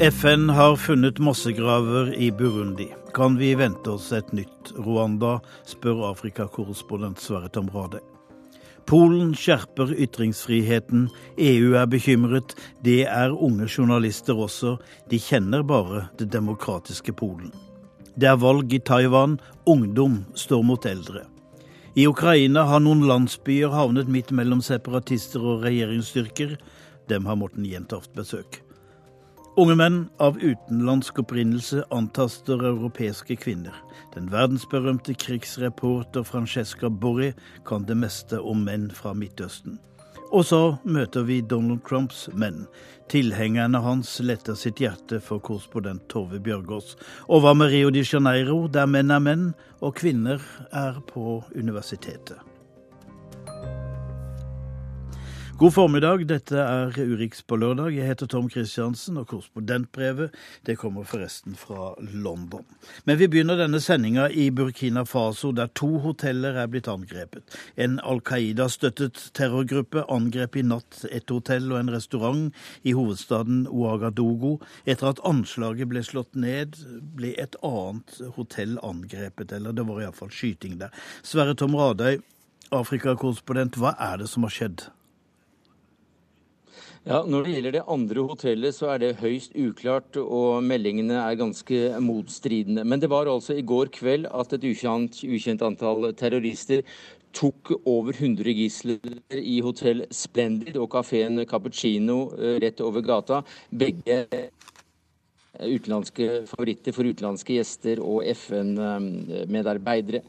[0.00, 2.88] FN har funnet massegraver i Burundi.
[3.14, 5.36] Kan vi vente oss et nytt Rwanda,
[5.66, 8.00] spør Afrikakorrespondent Sverre Tomrade.
[8.90, 11.06] Polen skjerper ytringsfriheten,
[11.38, 14.74] EU er bekymret, det er unge journalister også,
[15.10, 17.54] de kjenner bare det demokratiske Polen.
[18.18, 21.22] Det er valg i Taiwan, ungdom står mot eldre.
[21.94, 26.58] I Ukraina har noen landsbyer havnet midt mellom separatister og regjeringsstyrker.
[27.06, 28.64] Dem har Morten Jentoft besøk.
[29.56, 33.74] Unge menn av utenlandsk opprinnelse antaster europeiske kvinner.
[34.16, 37.28] Den verdensberømte krigsreporter Francesca Borri
[37.68, 39.76] kan det meste om menn fra Midtøsten.
[40.34, 42.64] Og så møter vi Donald Trumps menn.
[43.12, 46.96] Tilhengerne hans letter sitt hjerte for korrespondent Tove Bjørgaas.
[47.30, 49.46] Og hva med Rio de Janeiro, der menn er menn
[49.78, 52.42] og kvinner er på universitetet?
[55.54, 57.92] God formiddag, dette er Urix på lørdag.
[57.94, 60.32] Jeg heter Tom Christiansen, og korrespondentbrevet
[60.66, 62.64] det kommer forresten fra London.
[63.06, 67.54] Men vi begynner denne sendinga i Burkina Faso, der to hoteller er blitt angrepet.
[67.78, 72.50] En Al Qaida-støttet terrorgruppe angrep i natt et hotell og en restaurant
[72.82, 74.58] i hovedstaden Ouagadougou.
[74.90, 76.80] Etter at anslaget ble slått ned,
[77.14, 80.90] ble et annet hotell angrepet, eller det var iallfall skyting der.
[81.22, 82.18] Sverre Tom Radøy,
[82.74, 84.88] Afrikakorrespondent, hva er det som har skjedd?
[87.04, 91.36] Ja, Når det gjelder det andre hotellet, så er det høyst uklart, og meldingene er
[91.36, 92.80] ganske motstridende.
[92.80, 96.80] Men det var altså i går kveld at et ukjent, ukjent antall terrorister
[97.36, 103.42] tok over 100 gisler i hotell Splendid og kafeen Cappuccino eh, rett over gata.
[103.68, 104.22] Begge
[105.60, 110.22] utenlandske favoritter for utenlandske gjester og FN-medarbeidere.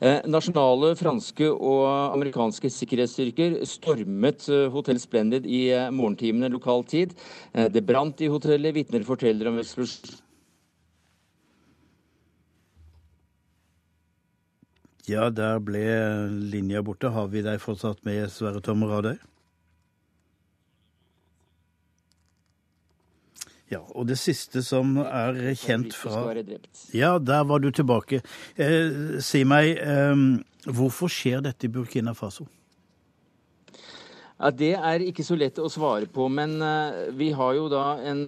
[0.00, 7.16] Eh, nasjonale franske og amerikanske sikkerhetsstyrker stormet eh, Hotell Splendid i eh, morgentimene lokal tid.
[7.52, 10.20] Det brant i hotellet, vitner forteller om eksplosjon.
[15.06, 15.86] Ja, der ble
[16.50, 17.12] linja borte.
[17.14, 19.16] Har vi deg fortsatt med, Sverre Tommer Radøy?
[23.70, 26.34] Ja, og det siste som er kjent fra
[26.94, 28.22] Ja, der var du tilbake.
[28.54, 30.14] Eh, si meg, eh,
[30.70, 32.46] hvorfor skjer dette i Burkina Faso?
[34.38, 37.96] Ja, Det er ikke så lett å svare på, men uh, vi har jo da
[38.04, 38.26] en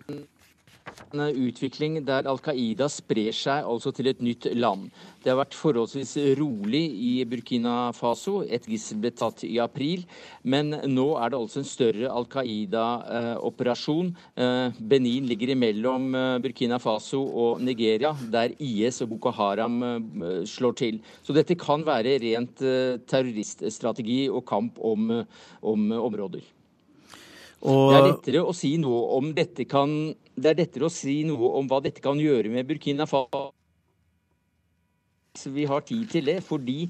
[1.13, 4.91] utvikling der Al Qaida sprer seg altså til et nytt land.
[5.23, 8.43] Det har vært forholdsvis rolig i Burkina Faso.
[8.45, 10.05] Et gissel ble tatt i april.
[10.43, 14.13] Men nå er det altså en større Al Qaida-operasjon.
[14.39, 20.45] Eh, Benin ligger imellom eh, Burkina Faso og Nigeria, der IS og Boko Haram eh,
[20.49, 21.03] slår til.
[21.23, 22.63] Så dette kan være rent
[23.09, 25.11] terroriststrategi og kamp om,
[25.63, 26.47] om områder.
[27.67, 27.91] Og...
[27.91, 29.91] Det er lettere å si noe om dette kan
[30.39, 33.51] det er lettere å si noe om hva dette kan gjøre med Burkina Faso.
[35.47, 36.89] Vi har tid til det, fordi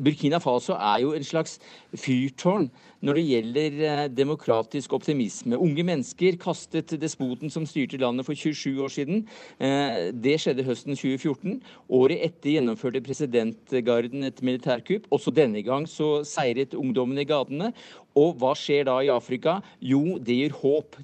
[0.00, 1.58] Burkina Faso er jo en slags
[1.92, 2.70] fyrtårn
[3.04, 5.58] når det gjelder eh, demokratisk optimisme.
[5.60, 9.26] Unge mennesker kastet despoten som styrte landet for 27 år siden.
[9.60, 11.60] Eh, det skjedde høsten 2014.
[12.00, 15.10] Året etter gjennomførte presidentgarden et militærkupp.
[15.12, 17.74] Også denne gang så seiret ungdommene i gatene.
[18.16, 19.60] Og hva skjer da i Afrika?
[19.84, 20.96] Jo, det gir håp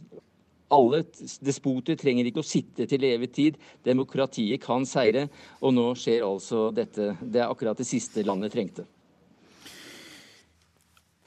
[0.72, 1.02] alle
[1.44, 3.60] despoter trenger ikke å sitte til evig tid.
[3.84, 5.28] Demokratiet kan seire.
[5.60, 7.12] Og nå skjer altså dette.
[7.20, 8.86] Det er akkurat det siste landet trengte.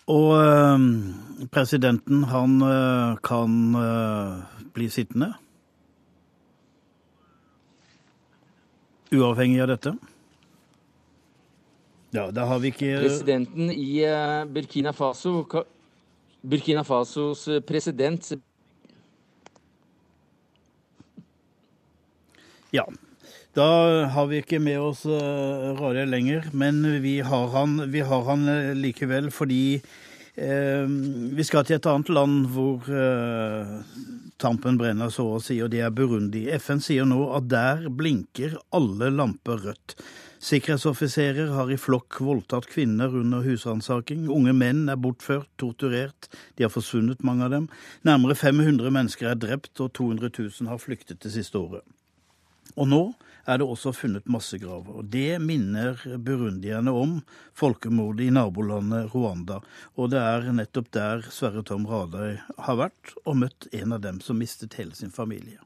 [0.08, 0.80] Og øh,
[1.52, 5.34] presidenten, han øh, kan øh, bli sittende?
[9.16, 9.96] Uavhengig av dette?
[12.14, 14.06] Ja, da har vi ikke Presidenten i
[14.54, 15.44] Burkina Faso
[16.42, 18.32] Burkina Fasos president
[22.76, 22.86] Ja.
[23.56, 23.68] Da
[24.12, 28.44] har vi ikke med oss eh, Rare lenger, men vi har han, vi har han
[28.52, 30.84] uh, likevel fordi eh,
[31.38, 33.72] vi skal til et annet land hvor eh,
[34.44, 36.44] tampen brenner, så å si, og det er Burundi.
[36.60, 39.96] FN sier nå at der blinker alle lamper rødt.
[40.46, 44.28] Sikkerhetsoffiserer har i flokk voldtatt kvinner under husransaking.
[44.30, 46.28] Unge menn er bortført, torturert.
[46.60, 47.70] De har forsvunnet, mange av dem.
[48.06, 51.88] Nærmere 500 mennesker er drept, og 200 000 har flyktet det siste året.
[52.76, 53.04] Og nå
[53.46, 54.98] er det også funnet massegraver.
[54.98, 57.22] og Det minner burundierne om
[57.54, 59.60] folkemordet i nabolandet Rwanda.
[59.96, 64.20] Og det er nettopp der Sverre Tom Radøy har vært og møtt en av dem
[64.22, 65.60] som mistet hele sin familie.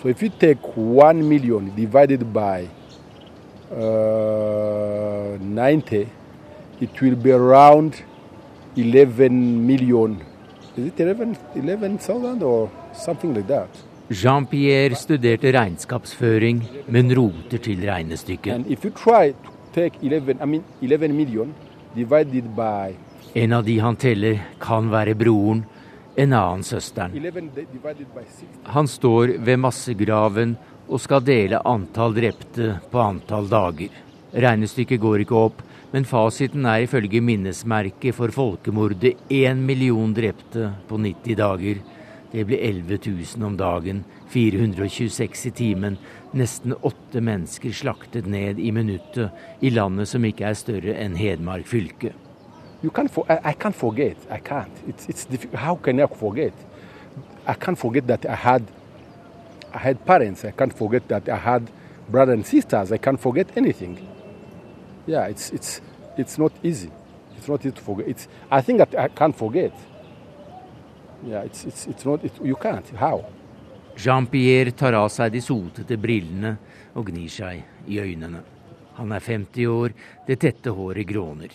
[0.00, 2.68] So if you take one million divided by
[3.70, 6.08] uh, 90,
[6.80, 8.02] it will be around
[8.76, 10.20] 11 million
[10.76, 13.93] is it 11 11,000 or something like.
[14.14, 18.52] Jean-Pierre studerte regnskapsføring, men roter til regnestykket.
[18.54, 21.54] And if you try to take 11, I mean 11 million
[21.96, 22.94] divided by
[23.34, 25.64] En av de han teller, kan være broren,
[26.16, 27.10] en annen søsteren.
[27.18, 30.56] 11 di- divided by 60, Han står ved massegraven
[30.88, 33.90] og skal dele antall drepte på antall dager.
[34.34, 35.62] Regnestykket går ikke opp,
[35.92, 41.82] men fasiten er ifølge minnesmerket for folkemordet én million drepte på 90 dager.
[42.34, 45.98] Det blir 11 000 om dagen, 426 i timen,
[46.34, 51.70] nesten åtte mennesker slaktet ned i minuttet i landet som ikke er større enn Hedmark
[51.70, 52.10] fylke.
[52.82, 54.16] you can't for, I, I can't forget.
[54.30, 54.72] I can't.
[54.88, 55.26] It's it's.
[55.54, 56.52] How can I forget?
[57.46, 58.62] I can't forget that I had
[59.72, 60.44] I had parents.
[60.44, 61.70] I can't forget that I had
[62.08, 62.92] brothers and sisters.
[62.92, 64.06] I can't forget anything.
[65.06, 65.80] Yeah, it's it's
[66.18, 66.90] it's not easy.
[67.38, 68.08] It's not easy to forget.
[68.08, 69.72] It's I think that I can't forget.
[71.26, 72.24] Yeah, it's it's it's not.
[72.24, 72.86] It, you can't.
[72.96, 73.24] How?
[73.96, 76.56] Jean-Pierre tar av seg de sotete brillene
[76.94, 78.42] og gnir seg i øynene.
[78.98, 79.94] Han er 50 år,
[80.26, 81.54] det tette håret gråner.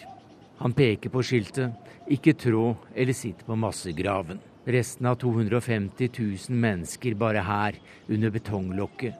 [0.59, 1.71] Han peker på skiltet
[2.09, 4.39] 'Ikke trå eller sitt på massegraven'.
[4.65, 6.09] Resten av 250
[6.49, 7.75] 000 mennesker bare her,
[8.09, 9.13] under betonglokket.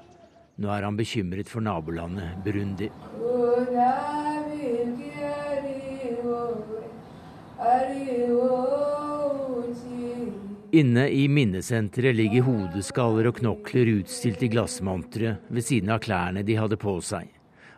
[0.57, 2.89] Nå er han bekymret for nabolandet Burundi.
[10.71, 16.57] Inne i minnesenteret ligger hodeskaller og knokler utstilt i glassmontre ved siden av klærne de
[16.59, 17.25] hadde på seg.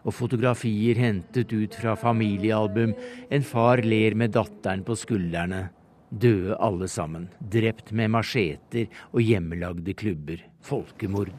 [0.04, 2.92] Og fotografier hentet ut fra familiealbum.
[3.32, 5.70] En far ler med datteren på skuldrene.
[6.12, 7.30] Døde alle sammen.
[7.40, 10.44] Drept med macheter og hjemmelagde klubber.
[10.60, 11.32] Folkemord.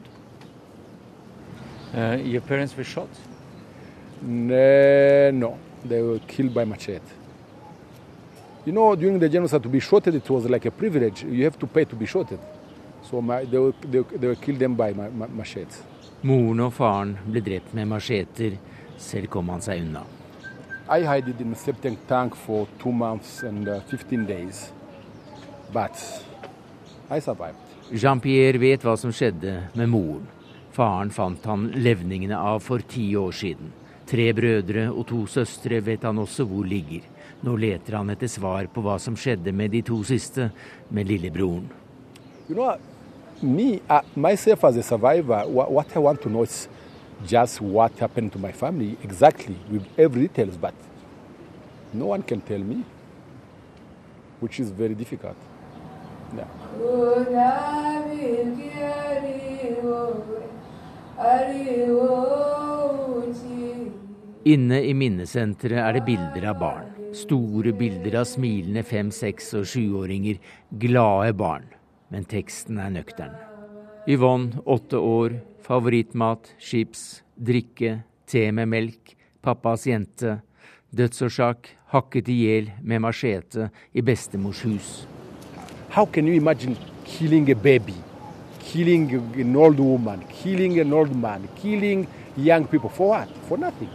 [1.93, 3.09] Uh, your parents were shot?
[4.23, 7.22] No, no, they were killed by machete.
[8.65, 11.23] You know, during the genocide, to be shot, it was like a privilege.
[11.23, 12.31] You have to pay to be shot.
[13.03, 15.83] So my, they, were, they, they were killed them by ma- ma- machetes.
[16.23, 18.55] Moren og faren ble drept med macheter.
[18.97, 20.05] Selv kom han seg unna.
[20.87, 24.71] I hid in a septic tank for two months and uh, 15 days.
[25.73, 25.99] But
[27.09, 27.59] I survived.
[27.91, 30.27] Jean-Pierre vet hva som skjedde med moren.
[30.71, 33.73] Faren fant han levningene av for ti år siden.
[34.07, 37.03] Tre brødre og to søstre vet han også hvor ligger.
[37.43, 40.47] Nå leter han etter svar på hva som skjedde med de to siste,
[40.89, 41.67] med lillebroren.
[42.47, 42.77] You know,
[43.41, 46.69] me, uh, myself as a survivor, what I want to know is
[47.27, 50.73] just what happened to my family exactly with every details, but
[51.93, 52.83] no one can tell me,
[54.39, 55.35] which is very difficult.
[56.35, 56.47] Yeah.
[64.43, 66.92] Inne i minnesenteret er det bilder av barn.
[67.13, 70.39] Store bilder av smilende fem-, seks- og sjuåringer.
[70.81, 71.67] Glade barn.
[72.09, 73.35] Men teksten er nøktern.
[74.09, 75.37] Yvonne, åtte år.
[75.63, 79.13] Favorittmat, chips, drikke, te med melk.
[79.45, 80.39] Pappas jente.
[80.93, 85.05] Dødsårsak hakket i hjel med machete i bestemors hus.
[85.93, 86.75] How can you imagine
[87.05, 87.95] killing a baby,
[88.59, 93.29] killing an old woman, killing an old man, killing young people for what?
[93.47, 93.89] For nothing.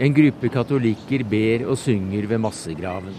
[0.00, 3.16] En gruppe katolikker ber og synger ved massegraven.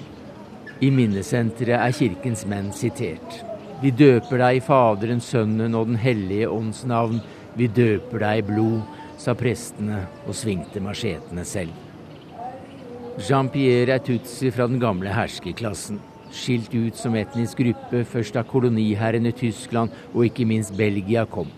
[0.82, 3.36] I minnesenteret er kirkens menn sitert.
[3.84, 7.20] Vi døper deg i Faderens, Sønnen og Den hellige ånds navn.
[7.54, 8.82] Vi døper deg i blod,
[9.22, 11.78] sa prestene og svingte machetene selv.
[13.22, 16.02] Jean-Pierre er tutsi fra den gamle herskerklassen.
[16.34, 21.54] Skilt ut som etnisk gruppe først da koloniherrene Tyskland og ikke minst Belgia kom.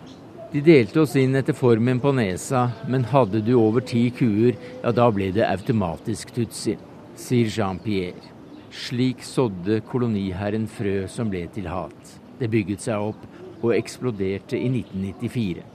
[0.54, 4.92] De delte oss inn etter formen på nesa, men hadde du over ti kuer, ja
[4.94, 6.76] da ble det automatisk tutsi,
[7.18, 8.30] sier Jean-Pierre.
[8.70, 12.14] Slik sådde koloniherren frø som ble til hat.
[12.38, 13.26] Det bygget seg opp
[13.64, 15.66] og eksploderte i 1994.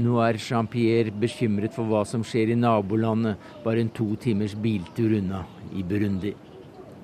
[0.00, 5.18] Nå er Jean-Pierre bekymret for hva som skjer i nabolandet, bare en to timers biltur
[5.20, 5.44] unna,
[5.76, 6.32] i Burundi.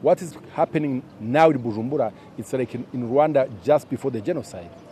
[0.01, 4.88] What is happening now in Bujumbura, it's like in, Rwanda just before the genocide.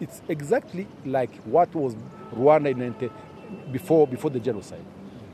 [0.00, 1.94] It's exactly like what was
[2.32, 3.10] Rwanda in 90
[3.72, 4.84] before, before the genocide.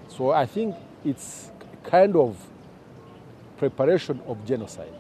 [0.08, 1.50] So I think it's
[1.84, 2.36] kind of
[3.58, 4.92] preparation of genocide.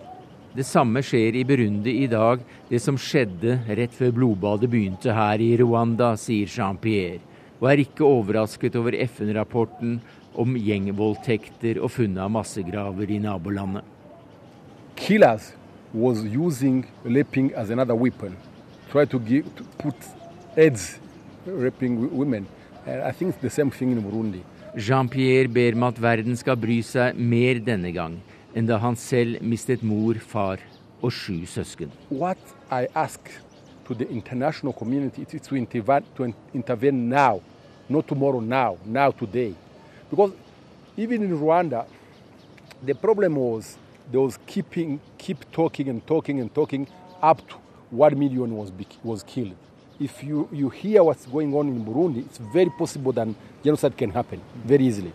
[0.56, 5.42] Det samme skjer i Burundi i dag, det som skjedde rett før blodbadet begynte her
[5.44, 7.20] i Rwanda, sier Jean-Pierre,
[7.60, 9.98] og er ikke overrasket over FN-rapporten
[10.32, 13.84] om gjengvoldtekter og funnet av massegraver i nabolandet.
[14.96, 15.52] Killers
[15.92, 18.32] was using raping as another weapon,
[18.90, 19.94] try to give to put
[20.56, 20.98] AIDS
[21.46, 22.46] raping women.
[22.86, 24.42] And I think it's the same thing in Burundi.
[24.76, 28.18] Jean-Pierre ber om at verden skal bry seg mer denne gang
[28.56, 30.60] enn da han selv mistet mor, far
[31.02, 31.90] og sju søsken.
[32.08, 32.38] What
[32.70, 33.20] I ask
[33.86, 37.40] to the international community is to intervene, to intervene now,
[37.88, 39.54] not tomorrow, now, now, today.
[40.10, 40.32] Because
[40.96, 41.86] even in Rwanda,
[42.82, 43.76] the problem was
[44.10, 46.88] they was keeping, keep talking and talking and talking
[47.22, 47.56] up to
[47.90, 49.56] one million was, was killed.
[49.98, 53.28] If you, you hear what's going on in Burundi, it's very possible that
[53.64, 55.12] genocide can happen very easily.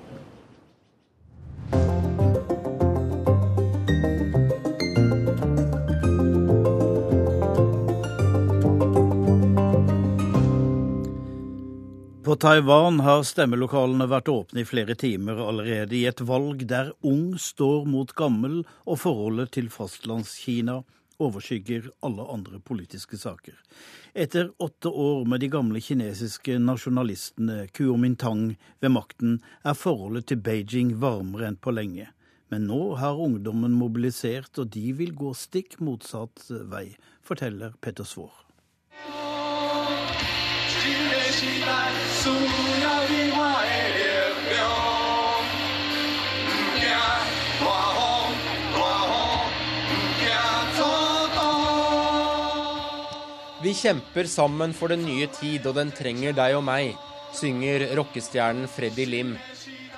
[12.23, 17.33] På Taiwan har stemmelokalene vært åpne i flere timer allerede i et valg der ung
[17.35, 20.77] står mot gammel og forholdet til fastlandskina
[21.21, 23.55] overskygger alle andre politiske saker.
[24.13, 30.97] Etter åtte år med de gamle kinesiske nasjonalistene Kuomintang ved makten, er forholdet til Beijing
[31.01, 32.09] varmere enn på lenge.
[32.51, 36.89] Men nå har ungdommen mobilisert, og de vil gå stikk motsatt vei,
[37.23, 38.35] forteller Petter Svaar.
[53.62, 56.96] Vi kjemper sammen for den nye tid, og den trenger deg og meg,
[57.36, 59.36] synger rockestjernen Freddy Lim.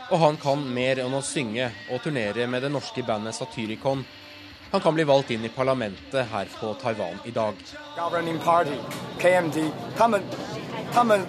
[0.09, 4.05] Og han kan mer enn å synge og turnere med det norske bandet Satyricon.
[4.71, 7.57] Han kan bli valgt inn i parlamentet her på Taiwan i dag.
[8.45, 8.79] Party,
[9.19, 10.23] KMT, 他们,
[10.93, 11.27] 他们,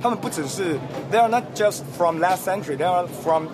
[0.00, 0.78] 他们不只是,
[1.10, 3.48] they are not just from last century, they are from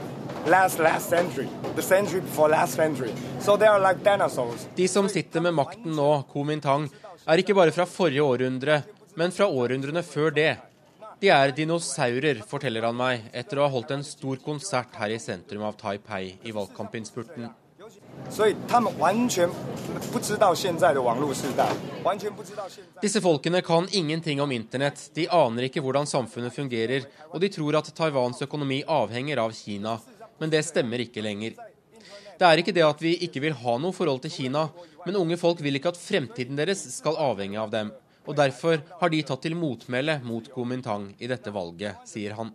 [0.46, 3.12] last last century, the century before last century.
[3.40, 4.66] So they are like dinosaurs.
[4.74, 6.88] De som sitter med makten nå, Kuomintang,
[7.33, 8.81] er ikke bare fra forrige århundre,
[9.17, 10.53] men fra århundrene før det.
[11.21, 15.19] De er dinosaurer, forteller han meg, etter å ha holdt en stor konsert her i
[15.21, 17.47] sentrum av Taipei i valgkampinnspurten.
[23.01, 27.79] Disse folkene kan ingenting om internett, de aner ikke hvordan samfunnet fungerer, og de tror
[27.79, 29.99] at Taiwans økonomi avhenger av Kina.
[30.39, 31.55] Men det stemmer ikke lenger.
[32.35, 34.65] Det er ikke det at vi ikke vil ha noe forhold til Kina,
[35.05, 37.93] men unge folk vil ikke at fremtiden deres skal avhenge av dem.
[38.25, 42.51] Og derfor har de tatt til motmæle mot Kuomintang i dette valget, sier han.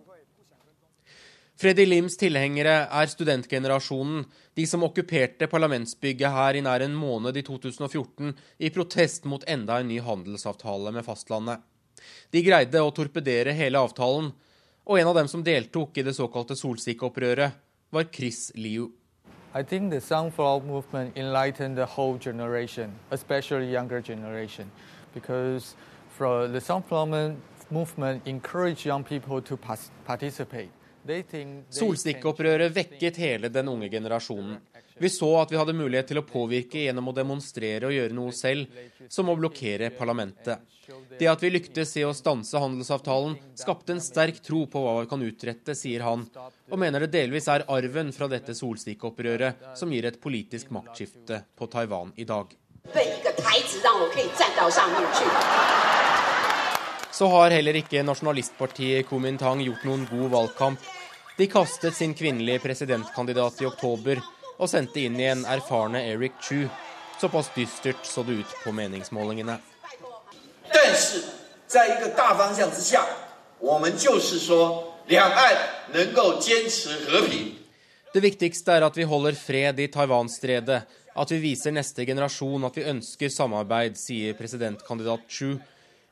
[1.60, 4.22] Freddy Lims tilhengere er studentgenerasjonen,
[4.56, 8.32] de som okkuperte parlamentsbygget her i nær en måned i 2014
[8.64, 11.60] i protest mot enda en ny handelsavtale med fastlandet.
[12.32, 14.30] De greide å torpedere hele avtalen,
[14.88, 17.60] og en av dem som deltok i det såkalte solsikkeopprøret,
[17.92, 18.88] var Chris Liu.
[19.52, 24.70] I think the sunflower movement enlightened the whole generation, especially younger generation,
[25.14, 25.74] because
[26.18, 27.34] the sunflower
[27.70, 29.56] movement encouraged young people to
[30.06, 30.70] participate.
[31.70, 34.58] Solstikkeopprøret vekket hele den unge generasjonen.
[35.00, 38.34] Vi så at vi hadde mulighet til å påvirke gjennom å demonstrere og gjøre noe
[38.36, 38.68] selv,
[39.08, 40.60] som å blokkere parlamentet.
[41.16, 45.08] Det at vi lyktes i å stanse handelsavtalen, skapte en sterk tro på hva vi
[45.08, 46.26] kan utrette, sier han,
[46.68, 51.68] og mener det delvis er arven fra dette solstikkeopprøret som gir et politisk maktskifte på
[51.72, 52.52] Taiwan i dag.
[57.20, 60.84] Så har heller ikke nasjonalistpartiet Kumintang gjort noen god valgkamp.
[61.40, 64.20] De kastet sin kvinnelige presidentkandidat i oktober
[64.60, 66.66] og sendte inn igjen erfarne Eric Chu.
[67.20, 69.56] Såpass dystert så det ut på meningsmålingene.
[78.12, 82.78] Det viktigste er at vi holder fred i Taiwan-stredet, at vi viser neste generasjon at
[82.78, 85.56] vi ønsker samarbeid, sier presidentkandidat Chu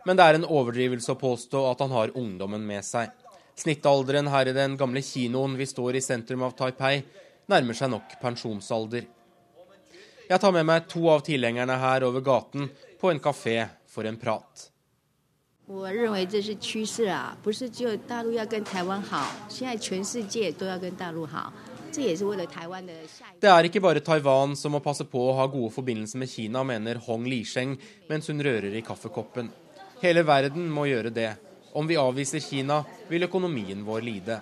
[0.08, 3.10] men det er en overdrivelse å påstå at han har ungdommen med seg.
[3.58, 7.02] Snittalderen her i den gamle kinoen vi står i sentrum av Taipei,
[7.48, 9.06] nærmer seg nok pensjonsalder.
[10.28, 12.68] Jeg tar med meg to av tilhengerne her over gaten
[13.00, 14.68] på en kafé for en prat.
[23.40, 26.64] Det er ikke bare Taiwan som må passe på å ha gode forbindelser med Kina,
[26.64, 27.76] mener Hong Lisheng
[28.08, 29.48] mens hun rører i kaffekoppen.
[30.02, 31.32] Hele verden må gjøre det.
[31.76, 34.40] Om vi avviser Kina, vil økonomien vår lide.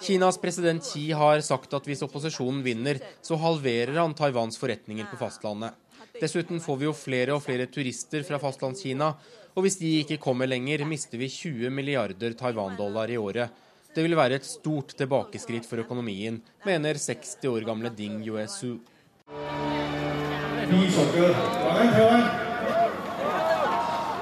[0.00, 5.18] Kinas president Xi har sagt at hvis opposisjonen vinner, så halverer han Taiwans forretninger på
[5.20, 5.76] fastlandet.
[6.20, 9.12] Dessuten får vi jo flere og flere turister fra fastlandskina,
[9.54, 13.50] og hvis de ikke kommer lenger, mister vi 20 milliarder Taiwan-dollar i året.
[13.94, 18.76] Det vil være et stort tilbakeskritt for økonomien, mener 60 år gamle Ding Yuesu.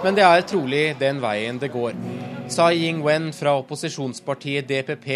[0.04, 1.96] Men det er trolig den veien det går.
[2.48, 5.08] Tsai Ing-wen fra opposisjonspartiet DPP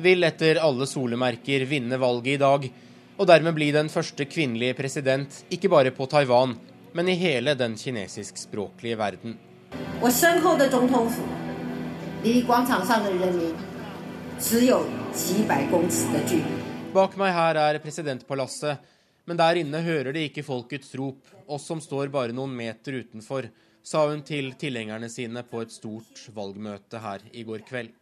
[0.00, 2.64] vil etter alle solemerker vinne valget i dag,
[3.20, 6.54] og dermed bli den første kvinnelige president ikke bare på Taiwan,
[6.96, 9.36] men i hele den kinesiskspråklige verden.
[16.94, 18.80] Bak meg her er presidentpalasset,
[19.30, 23.46] men der inne hører de ikke folkets rop, oss som står bare noen meter utenfor,
[23.86, 27.92] sa hun til tilhengerne sine på et stort valgmøte her i går kveld.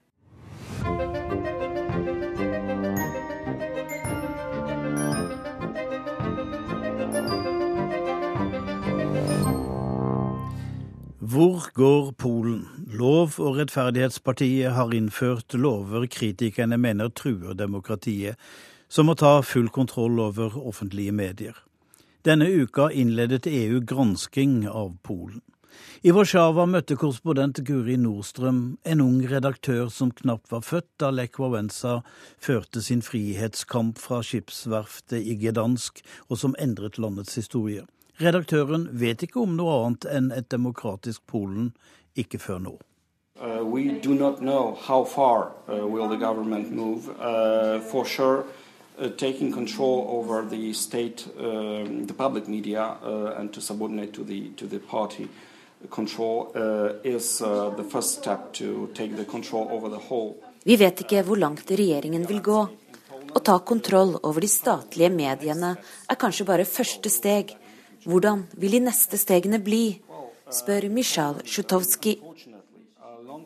[11.29, 12.65] Hvor går Polen?
[12.89, 18.41] Lov- og rettferdighetspartiet har innført lover kritikerne mener truer demokratiet,
[18.89, 21.57] som må ta full kontroll over offentlige medier.
[22.25, 25.41] Denne uka innledet EU gransking av Polen.
[26.03, 31.39] I Warszawa møtte korrespondent Guri Nordstrøm en ung redaktør som knapt var født da Lech
[31.39, 32.01] Wałęsa
[32.43, 37.87] førte sin frihetskamp fra skipsverftet i Gdansk, og som endret landets historie.
[38.19, 41.73] Redaktøren vet ikke om noe annet enn et demokratisk Polen,
[42.19, 42.79] ikke før nå.
[43.39, 45.87] Uh, we do not know how far uh.
[45.87, 48.45] Uh, for sure,
[48.99, 54.25] uh, taking control over the state, um, the public media, uh, and to subordinate to
[54.25, 55.29] the to the party
[55.91, 60.35] control uh, is the first step to take the control over the whole.
[60.65, 62.59] Vi vet ikke hvor langt regjeringen vil gå.
[63.29, 65.77] Å ta kontroll over de statlige mediene
[66.09, 67.55] er kanskje bare første steg
[68.09, 69.99] hvordan vil de neste stegene bli,
[70.51, 72.19] spør Misjal Sjutovskij.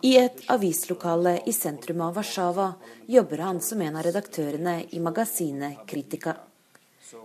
[0.00, 2.72] I et avislokale i sentrum av Warszawa
[3.06, 6.36] jobber han som en av redaktørene i magasinet Kritika.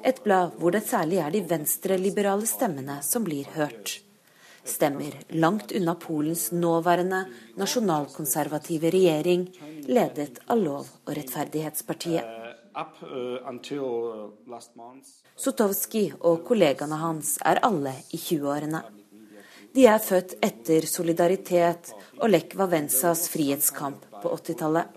[0.04, 4.02] Et blad hvor det særlig er de venstreliberale stemmene som blir hørt.
[4.68, 7.24] Stemmer langt unna Polens nåværende
[7.56, 9.48] nasjonalkonservative regjering,
[9.88, 12.24] ledet av Lov- og rettferdighetspartiet.
[12.76, 14.60] Uh, uh,
[15.38, 18.84] Sotovskij og kollegaene hans er alle i 20-årene.
[19.76, 24.88] De er født etter Solidaritet og Lech Wałęsas frihetskamp på 80-tallet.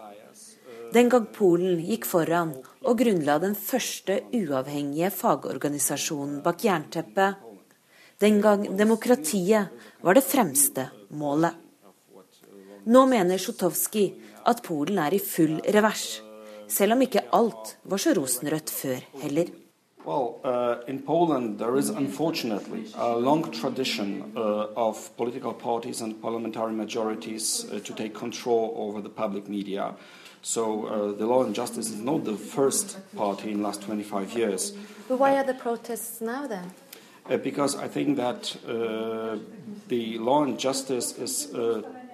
[0.95, 7.37] Den gang Polen gikk foran og grunnla den første uavhengige fagorganisasjonen bak jernteppet.
[8.21, 9.71] Den gang demokratiet
[10.03, 11.55] var det fremste målet.
[12.91, 14.11] Nå mener Sotovskij
[14.51, 16.21] at Polen er i full revers
[16.71, 19.51] selv om ikke alt var så rosenrødt før heller.
[20.05, 26.21] Well, uh, in Poland, there is unfortunately a long tradition uh, of political parties and
[26.23, 29.95] parliamentary majorities uh, to take control over the public media.
[30.43, 34.33] So uh, the Law and Justice is not the first party in the last 25
[34.33, 34.73] years.
[35.07, 36.71] But why are the protests now then?
[37.29, 39.37] Uh, because I think that uh,
[39.89, 41.53] the Law and Justice is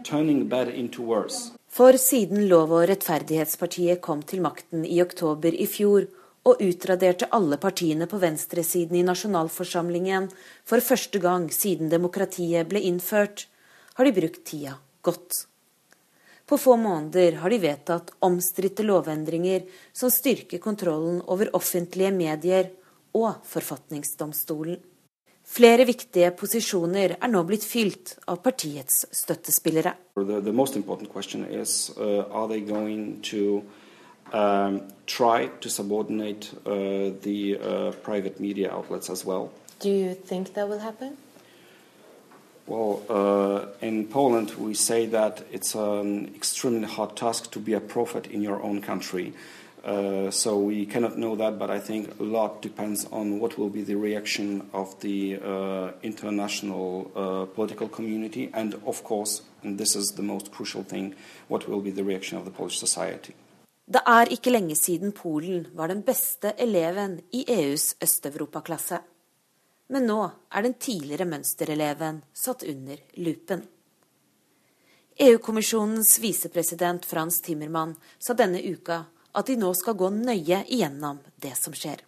[0.03, 1.53] turning bad into worse.
[1.69, 6.07] For siden Lov- og rettferdighetspartiet kom til makten i oktober i fjor
[6.47, 10.31] og utraderte alle partiene på venstresiden i nasjonalforsamlingen
[10.65, 13.49] for første gang siden demokratiet ble innført,
[13.99, 15.47] har de brukt tida godt.
[16.47, 22.71] På få måneder har de vedtatt omstridte lovendringer som styrker kontrollen over offentlige medier
[23.17, 24.79] og forfatningsdomstolen.
[25.47, 29.93] Flere viktige posisjoner er nå blitt fylt av partiets støttespillere.
[30.19, 30.55] The, the
[34.33, 37.93] most important question is, are they going to um, try to subordinate uh, the uh,
[38.03, 39.51] private media outlets as well?
[39.79, 41.17] Do you think that will happen?
[42.67, 47.81] Well, uh, in Poland, we say that it's an extremely hard task to be a
[47.81, 49.35] prophet in your own country.
[49.85, 53.69] Uh, so we cannot know that, but I think a lot depends on what will
[53.69, 59.95] be the reaction of the uh, international uh, political community, and of course, and this
[59.95, 61.15] is the most crucial thing,
[61.47, 63.35] what will be the reaction of the Polish society.
[63.87, 68.99] Det er ikke lenge siden Polen var den beste eleven i EUs Øst-Europa-klasse.
[69.95, 70.19] Men nå
[70.51, 73.63] er den tidligere mønstereleven satt under lupen.
[75.23, 79.05] EU-kommisjonens visepresident Frans Timmermann sa denne uka
[79.39, 82.03] at de nå skal gå nøye igjennom det som skjer.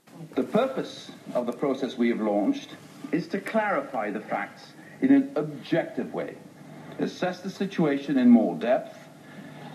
[7.00, 8.96] Assess the situation in more depth,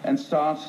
[0.03, 0.59] and start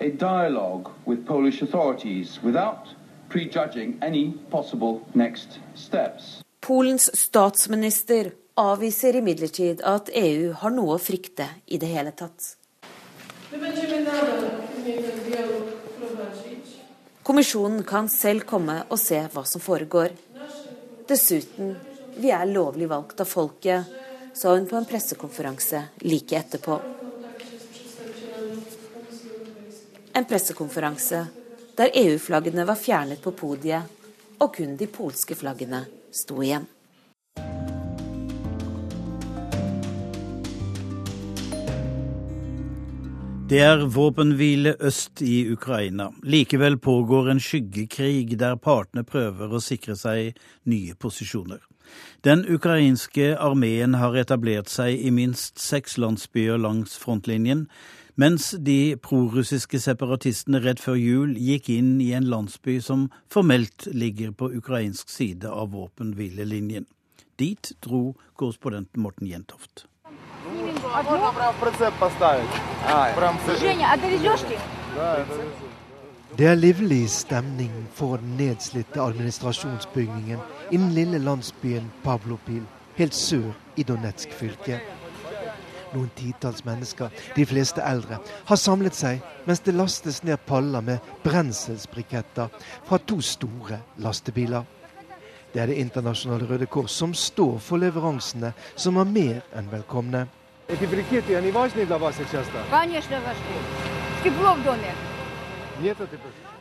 [0.00, 2.88] a dialogue with Polish authorities without
[3.28, 6.42] prejudging any possible next steps.
[6.60, 12.56] Polens statsminister avviser imidlertid at EU har noe å frykte i det hele tatt.
[17.22, 20.14] Kommisjonen kan selv komme og se hva som foregår.
[21.08, 21.76] Dessuten
[22.16, 23.84] Vi er lovlig valgt av folket,
[24.36, 27.01] sa hun på en pressekonferanse like etterpå.
[30.14, 31.26] En pressekonferanse
[31.76, 33.82] der EU-flaggene var fjernet på podiet,
[34.44, 36.66] og kun de polske flaggene sto igjen.
[43.48, 46.10] Det er våpenhvile øst i Ukraina.
[46.22, 50.36] Likevel pågår en skyggekrig der partene prøver å sikre seg
[50.68, 51.60] nye posisjoner.
[52.24, 57.66] Den ukrainske armeen har etablert seg i minst seks landsbyer langs frontlinjen,
[58.14, 64.34] mens de prorussiske separatistene rett før jul gikk inn i en landsby som formelt ligger
[64.36, 66.86] på ukrainsk side av våpenhvilelinjen.
[67.40, 69.86] Dit dro korrespondenten Morten Jentoft.
[76.36, 82.64] Det er livlig stemning for den nedslitte administrasjonsbygningen i den lille landsbyen Pavlopil,
[82.96, 84.80] helt sør i Donetsk fylke
[85.93, 91.13] Noen titalls mennesker, de fleste eldre, har samlet seg mens det lastes ned paller med
[91.23, 92.49] brenselsbriketter
[92.87, 94.65] fra to store lastebiler.
[95.53, 100.27] Det er Det internasjonale Røde Kors som står for leveransene, som er mer enn velkomne.
[100.67, 102.45] Эти брикеты, они важны для вас сейчас?
[102.69, 103.55] Конечно важны.
[104.23, 104.93] Тепло в доме.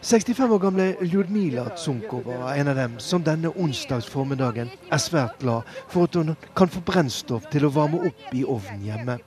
[0.06, 5.40] 65 år gamle Ljudmila Tsunkova er en av dem som denne onsdags formiddagen er svært
[5.40, 9.18] glad for at hun kan få brennstoff til å varme opp i ovnen hjemme.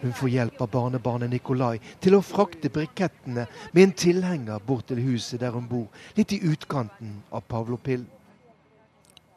[0.00, 5.02] Hun får hjelp av barnebarnet Nikolai til å frakte brikettene med en tilhenger bort til
[5.04, 8.06] huset der hun bor, litt i utkanten av Pavlopil.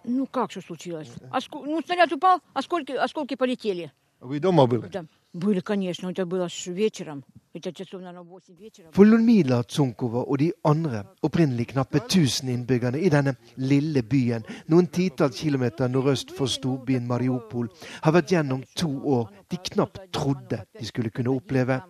[0.08, 1.10] Ну как что случилось?
[1.32, 1.66] Оску...
[1.66, 3.92] Ну снаряд упал, осколки, осколки полетели.
[4.22, 4.88] Вы дома были?
[4.88, 5.06] Да.
[8.93, 14.91] For Lunmila Tsunkova og de andre opprinnelig knappe 1000 innbyggerne i denne lille byen, noen
[14.93, 17.71] titalls kilometer nordøst for storbyen Mariupol,
[18.05, 21.81] har vært gjennom to år de knapt trodde de skulle kunne oppleve.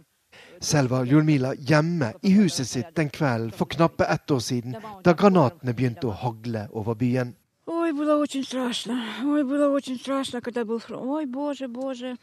[0.62, 5.18] Selv var Ljulmila hjemme i huset sitt den kvelden for knappe ett år siden, da
[5.18, 7.34] granatene begynte å hagle over byen.
[7.66, 8.86] Oi, det var veldig skummelt.
[9.26, 10.90] Oi, det var veldig skummelt.
[10.94, 12.14] Oi, Bože, Bože.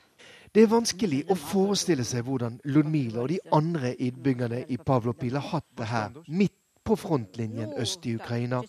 [0.56, 5.46] Det er vanskelig å forestille seg hvordan Ludmila og de andre innbyggerne i Pavlopil har
[5.52, 8.64] hatt det her, midt på frontlinjen øst i Ukraina.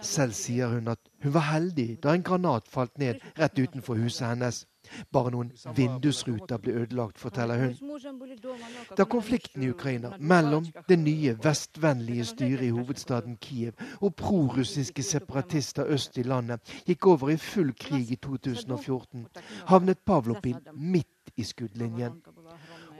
[0.00, 4.30] Selv sier hun at hun var heldig da en granat falt ned rett utenfor huset
[4.30, 4.62] hennes.
[5.12, 7.74] Bare noen vindusruter ble ødelagt, forteller hun.
[8.98, 15.86] Da konflikten i Ukraina mellom det nye vestvennlige styret i hovedstaden Kiev og prorussiske separatister
[15.86, 19.26] øst i landet gikk over i full krig i 2014,
[19.66, 22.22] havnet Pavlopil midt i skuddlinjen.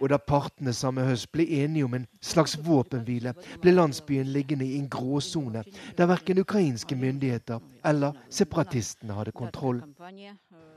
[0.00, 4.76] Og da partene samme høst ble enige om en slags våpenhvile, ble landsbyen liggende i
[4.78, 5.64] en gråsone
[5.98, 9.82] der verken ukrainske myndigheter eller separatistene hadde kontroll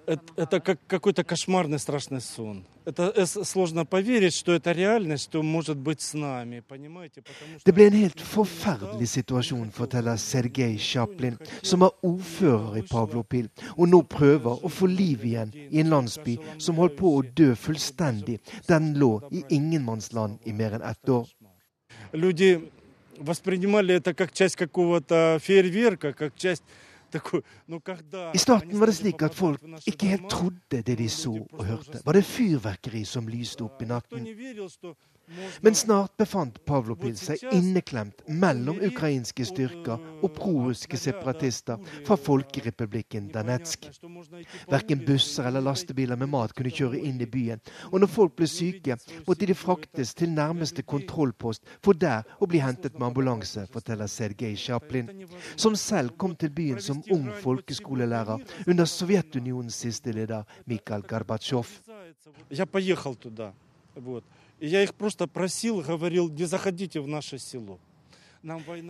[0.06, 2.64] это как какой-то кошмарный страшный сон.
[2.84, 6.60] Это сложно поверить, что это реальность, что может быть с нами.
[6.60, 7.22] Понимаете?
[7.22, 7.64] Потому что...
[7.64, 13.90] Det ble en helt forferdelig situasjon, forteller Sergej Chaplin, som er ordfører i Pavlopil, og
[13.90, 18.38] nå prøver å få liv igjen i en landsby som holdt på å dø fullstendig.
[18.68, 21.26] Den lå i ingenmannsland i mer enn ett år.
[22.12, 22.70] Люди
[23.18, 26.62] воспринимали это как часть какого-то фейерверка, как часть
[28.33, 32.01] i starten var det slik at folk ikke helt trodde det de så og hørte.
[32.05, 34.27] Var det fyrverkeri som lyste opp i natten?
[35.61, 43.87] Men snart befant Pavlopil seg inneklemt mellom ukrainske styrker og prorussiske separatister fra Folkerepublikken Danetsk.
[44.71, 48.49] Verken busser eller lastebiler med mat kunne kjøre inn i byen, og når folk ble
[48.49, 54.09] syke, måtte de fraktes til nærmeste kontrollpost for der å bli hentet med ambulanse, forteller
[54.11, 55.09] Sergej Chaplin,
[55.55, 61.67] som selv kom til byen som ung folkeskolelærer under Sovjetunionens siste leder Mikhail Gorbatsjov.
[62.51, 62.67] Jeg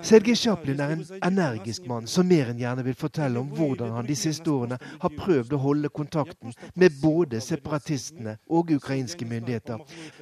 [0.04, 4.08] Sergej Sjaplin er en energisk mann som mer enn gjerne vil fortelle om hvordan han
[4.08, 9.80] de siste årene har prøvd å holde kontakten med både separatistene og ukrainske myndigheter,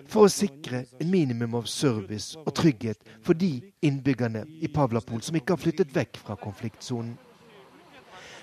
[0.10, 5.38] for å sikre en minimum av service og trygghet for de innbyggerne i Pavlapol som
[5.38, 7.18] ikke har flyttet vekk fra konfliktsonen.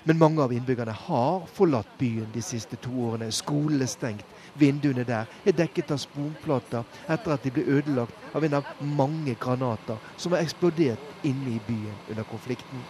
[0.07, 3.27] Men mange av innbyggerne har forlatt byen de siste to årene.
[3.35, 4.23] Skolen er stengt,
[4.57, 9.37] Vinduene der er dekket av sponplater etter at de ble ødelagt av en av mange
[9.39, 12.85] granater som har eksplodert inne i byen under konflikten.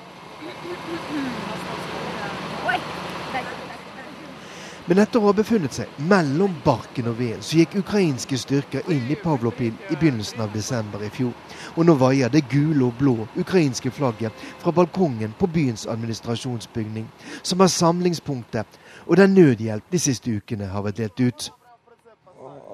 [4.87, 9.07] Men etter å ha befunnet seg mellom barken og veden, så gikk ukrainske styrker inn
[9.13, 11.33] i Pavlopil i begynnelsen av desember i fjor.
[11.77, 17.07] Og nå vaier det gule og blå ukrainske flagget fra balkongen på byens administrasjonsbygning,
[17.43, 21.51] som er samlingspunktet og der nødhjelp de siste ukene har vært delt ut.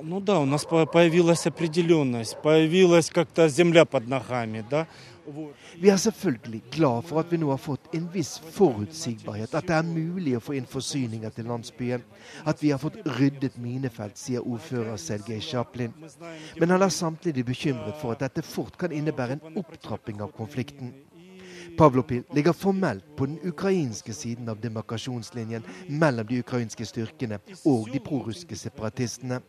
[0.00, 4.86] Ну да, у нас появилась определенность, появилась как-то земля под ногами, да.
[5.81, 9.75] Vi er selvfølgelig glad for at vi nå har fått en viss forutsigbarhet, at det
[9.77, 12.03] er mulig å få inn forsyninger til landsbyen.
[12.45, 15.95] At vi har fått ryddet minefelt, sier ordfører Sergej Chaplin.
[16.59, 20.93] Men han er samtidig bekymret for at dette fort kan innebære en opptrapping av konflikten.
[21.77, 28.01] Pavlopil ligger formelt på den ukrainske siden av demarkasjonslinjen mellom de ukrainske styrkene og de
[28.03, 29.39] prorussiske separatistene.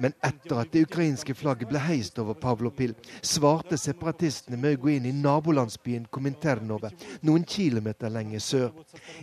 [0.00, 4.94] Men etter at det ukrainske flagget ble heist over Pavlopil, svarte separatistene med å gå
[4.94, 6.88] inn i nabolandsbyen Kominternove,
[7.28, 8.70] noen kilometer lenger sør.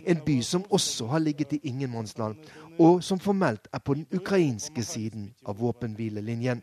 [0.06, 2.38] En by som også har ligget i ingenmannsland,
[2.78, 6.62] og som formelt er på den ukrainske siden av våpenhvilelinjen.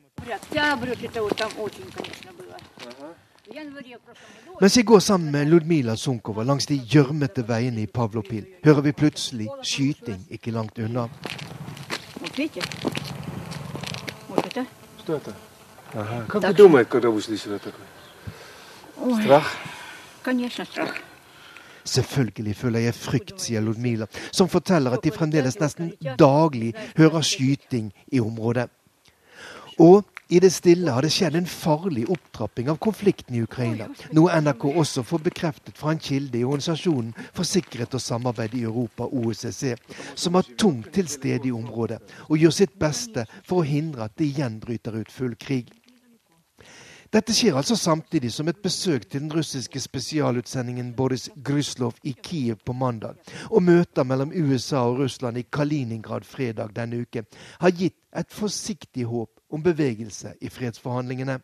[4.61, 8.95] Mens jeg går sammen med Ludmila Sunkova langs de gjørmete veiene i Pavlopil, hører vi
[8.95, 11.09] plutselig skyting ikke langt unna.
[15.04, 15.04] это?
[15.04, 15.34] Что это?
[15.92, 16.24] Ага.
[16.28, 16.50] Как так.
[16.50, 17.86] вы думаете, когда вы услышали такое?
[18.96, 19.22] Ой.
[19.22, 19.56] Страх?
[20.22, 20.94] Конечно, страх.
[21.84, 27.92] Selvfølgelig føler jeg frykt, sier Ludmila, som forteller at de fremdeles nesten daglig hører skyting
[28.12, 28.68] i området.
[29.78, 33.85] Og i det stille har det skjedd en farlig opptrapping av konflikten i Ukraina,
[34.17, 38.63] noe NRK også får bekreftet fra en kilde i Organisasjonen for sikkerhet og samarbeid i
[38.65, 39.75] Europa, OSSE,
[40.15, 44.17] som har tungt til stede i området og gjør sitt beste for å hindre at
[44.17, 45.69] det igjen bryter ut full krig.
[47.13, 52.57] Dette skjer altså samtidig som et besøk til den russiske spesialutsendingen Boris Gryslov i Kiev
[52.65, 53.21] på mandag,
[53.53, 57.23] og møter mellom USA og Russland i Kaliningrad fredag denne uke,
[57.61, 61.39] har gitt et forsiktig håp om bevegelse i fredsforhandlingene.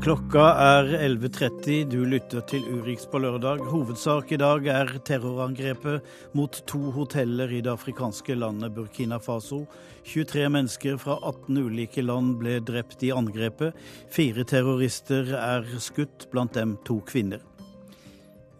[0.00, 1.90] Klokka er 11.30.
[1.92, 3.60] Du lytter til Urix på lørdag.
[3.68, 9.66] Hovedsak i dag er terrorangrepet mot to hoteller i det afrikanske landet Burkina Faso.
[10.08, 13.76] 23 mennesker fra 18 ulike land ble drept i angrepet.
[14.08, 17.44] Fire terrorister er skutt, blant dem to kvinner.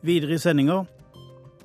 [0.04, 0.82] Videre i sendinga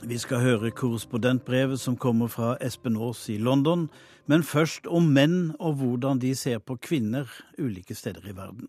[0.07, 3.87] vi skal høre korrespondentbrevet som kommer fra Espen Aas i London,
[4.25, 8.67] men først om menn og hvordan de ser på kvinner ulike steder i verden.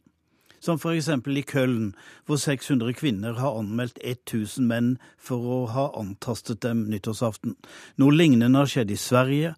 [0.61, 1.09] Som f.eks.
[1.09, 1.95] i Køln,
[2.27, 7.57] hvor 600 kvinner har anmeldt 1000 menn for å ha antastet dem nyttårsaften.
[8.01, 9.53] Noe lignende har skjedd i Sverige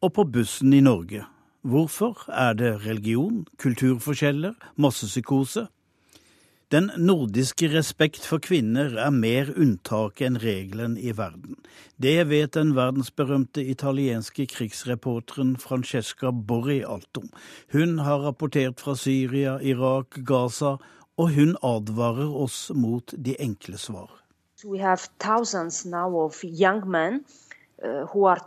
[0.00, 1.26] og på bussen i Norge.
[1.62, 2.24] Hvorfor?
[2.28, 5.68] Er det religion, kulturforskjeller, massepsykose?
[6.72, 11.58] Den nordiske respekt for kvinner er mer unntaket enn regelen i verden.
[12.00, 17.28] Det vet den verdensberømte italienske krigsreporteren Francesca Borri alt om.
[17.76, 20.78] Hun har rapportert fra Syria, Irak, Gaza,
[21.20, 24.08] og hun advarer oss mot de enkle svar.
[24.64, 27.26] We have thousands now of young men
[27.84, 28.40] uh, who are.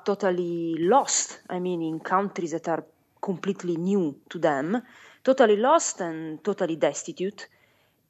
[1.49, 2.83] I mean, in countries that are
[3.21, 4.81] completely new to them,
[5.23, 7.49] totally lost and totally destitute.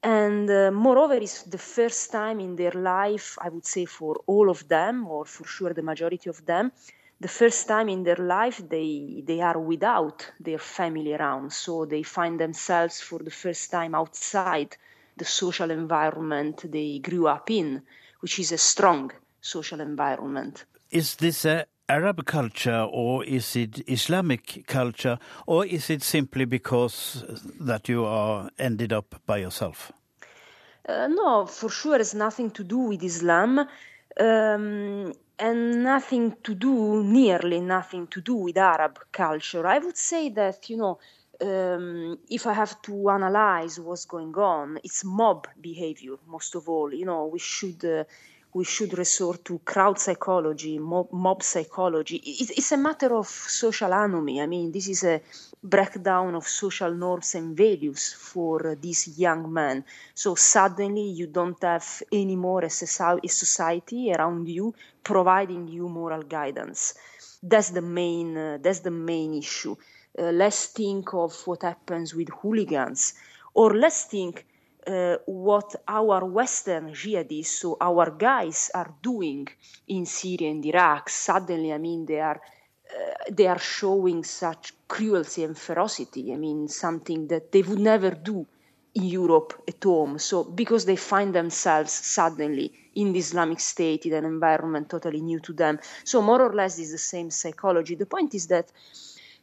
[0.06, 4.52] And uh, moreover, it's the first time in their life, I would say for all
[4.52, 6.72] of them, or for sure the majority of them,
[7.20, 11.52] the first time in their life they, they are without their family around.
[11.54, 14.78] So they find themselves for the first time outside
[15.18, 17.82] the social environment they grew up in,
[18.20, 20.66] which is a strong social environment.
[20.92, 27.24] Is this a Arab culture or is it Islamic culture or is it simply because
[27.60, 29.92] that you are ended up by yourself?
[30.88, 37.04] Uh, no, for sure it's nothing to do with Islam um, and nothing to do,
[37.04, 39.68] nearly nothing to do with Arab culture.
[39.68, 41.00] I would say that, you know,
[41.42, 46.94] um, if I have to analyze what's going on, it's mob behavior, most of all.
[46.94, 47.84] You know, we should.
[47.86, 48.06] Uh,
[48.56, 52.16] we should resort to crowd psychology, mob, mob psychology.
[52.16, 54.40] It, it's a matter of social anomie.
[54.42, 55.20] I mean, this is a
[55.62, 59.84] breakdown of social norms and values for these young men.
[60.14, 66.94] So suddenly you don't have any more a society around you providing you moral guidance.
[67.44, 68.38] That's the main.
[68.38, 69.76] Uh, that's the main issue.
[70.18, 73.16] Uh, let's think of what happens with hooligans,
[73.54, 74.46] or let's think
[74.88, 79.48] uh, what our Western jihadists, so our guys, are doing
[79.88, 81.10] in Syria and Iraq.
[81.10, 86.34] Suddenly, I mean, they are uh, they are showing such cruelty and ferocity.
[86.34, 88.46] I mean, something that they would never do
[88.94, 90.20] in Europe at home.
[90.20, 95.40] So because they find themselves suddenly in the Islamic State in an environment totally new
[95.42, 95.80] to them.
[96.04, 97.96] So more or less is the same psychology.
[97.96, 98.72] The point is that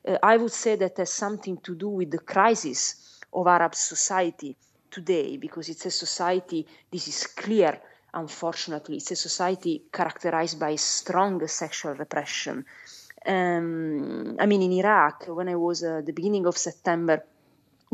[0.07, 4.57] uh, I would say that has something to do with the crisis of Arab society
[4.93, 7.81] today, because it's a society, this is clear,
[8.15, 12.65] unfortunately, it's a society characterized by strong sexual repression.
[13.25, 17.25] Um, I mean, in Iraq, when I was uh, the beginning of September,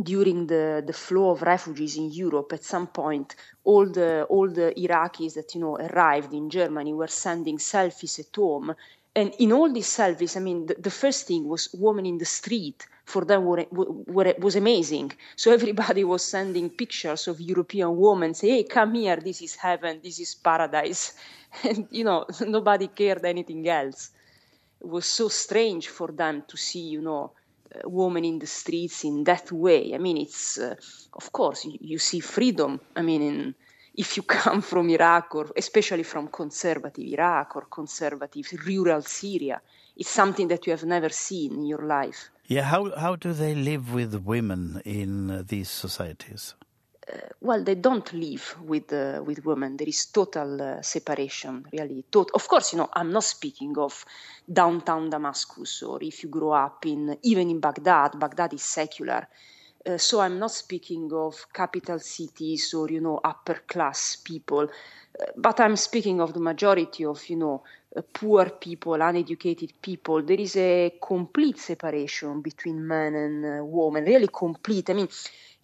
[0.02, 3.34] during the, the flow of refugees in Europe, at some point,
[3.64, 8.34] all the all the Iraqis that you know arrived in Germany were sending selfies at
[8.36, 8.74] home,
[9.14, 12.24] and in all these selfies, I mean, the, the first thing was women in the
[12.24, 12.86] street.
[13.14, 13.66] For them, were,
[14.16, 15.12] were, was amazing.
[15.34, 19.16] So everybody was sending pictures of European women, say, "Hey, come here!
[19.16, 20.00] This is heaven.
[20.02, 21.14] This is paradise,"
[21.68, 24.10] and you know, nobody cared anything else.
[24.80, 27.32] It was so strange for them to see, you know
[27.74, 29.94] uh, women in the streets in that way.
[29.94, 30.74] I mean, it's uh,
[31.12, 32.80] of course you, you, see freedom.
[32.96, 33.54] I mean, in,
[33.94, 39.60] if you come from Iraq or especially from conservative Iraq or conservative rural Syria,
[39.96, 42.30] it's something that you have never seen in your life.
[42.48, 46.54] Yeah, how how do they live with women in uh, these societies?
[47.12, 49.76] Uh, well, they don't live with uh, with women.
[49.76, 52.06] There is total uh, separation, really.
[52.10, 54.04] Tot- of course, you know, I'm not speaking of
[54.50, 58.18] downtown Damascus or if you grow up in even in Baghdad.
[58.18, 59.28] Baghdad is secular,
[59.86, 64.64] uh, so I'm not speaking of capital cities or you know upper class people,
[65.20, 67.62] uh, but I'm speaking of the majority of you know
[68.02, 70.22] poor people, uneducated people.
[70.22, 74.90] There is a complete separation between men and women, really complete.
[74.90, 75.08] I mean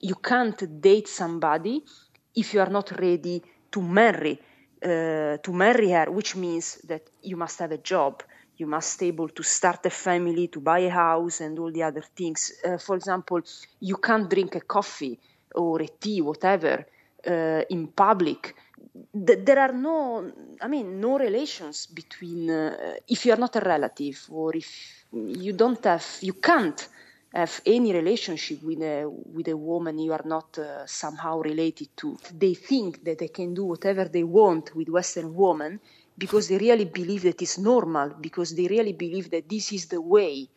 [0.01, 1.83] you can't date somebody
[2.35, 4.39] if you are not ready to marry
[4.85, 8.23] uh, to marry her, which means that you must have a job,
[8.57, 11.83] you must be able to start a family, to buy a house, and all the
[11.83, 12.53] other things.
[12.65, 13.41] Uh, for example,
[13.81, 15.19] you can't drink a coffee
[15.55, 16.85] or a tea, whatever,
[17.27, 18.55] uh, in public.
[19.13, 24.27] There are no, I mean, no relations between uh, if you are not a relative
[24.31, 26.89] or if you don't have, you can't
[27.33, 32.17] have any relationship with a with a woman you are not uh, somehow related to.
[32.33, 35.81] They think that they can do whatever they want with Western women
[36.17, 40.01] because they really believe that it's normal, because they really believe that this is the
[40.01, 40.49] way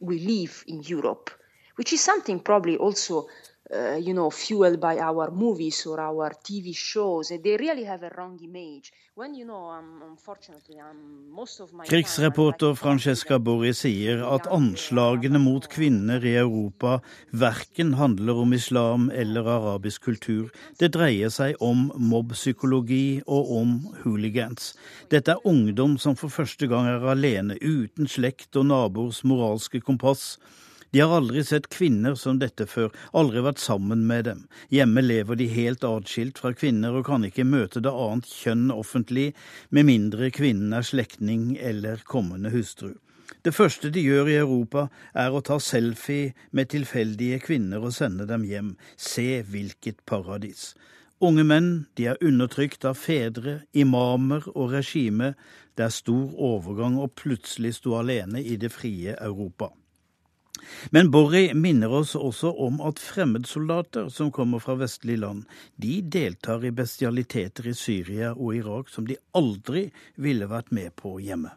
[0.00, 1.30] we live in Europe,
[1.76, 3.28] which is something probably also
[3.74, 7.28] uh, you know, fueled by our movies or our TV shows.
[7.28, 8.92] They really have a wrong image.
[9.16, 15.38] When, you know, um, unfortunately, um, most of my Krigsreporter Francesca Borri sier at anslagene
[15.38, 20.50] mot kvinner i Europa verken handler om islam eller arabisk kultur.
[20.78, 24.74] Det dreier seg om mobbpsykologi og om hooligans.
[25.14, 30.34] Dette er ungdom som for første gang er alene, uten slekt og naboers moralske kompass.
[30.94, 34.44] De har aldri sett kvinner som dette før, aldri vært sammen med dem.
[34.70, 39.32] Hjemme lever de helt atskilt fra kvinner og kan ikke møte det annet kjønn offentlig,
[39.74, 42.92] med mindre kvinnen er slektning eller kommende hustru.
[43.42, 44.86] Det første de gjør i Europa,
[45.18, 48.76] er å ta selfie med tilfeldige kvinner og sende dem hjem.
[48.94, 50.76] Se hvilket paradis.
[51.18, 55.34] Unge menn, de er undertrykt av fedre, imamer og regime.
[55.74, 59.74] Det er stor overgang å plutselig stå alene i det frie Europa.
[60.90, 65.44] Men Borri minner oss også om at fremmedsoldater som kommer fra vestlige land,
[65.76, 71.18] de deltar i bestialiteter i Syria og Irak som de aldri ville vært med på
[71.24, 71.54] hjemme.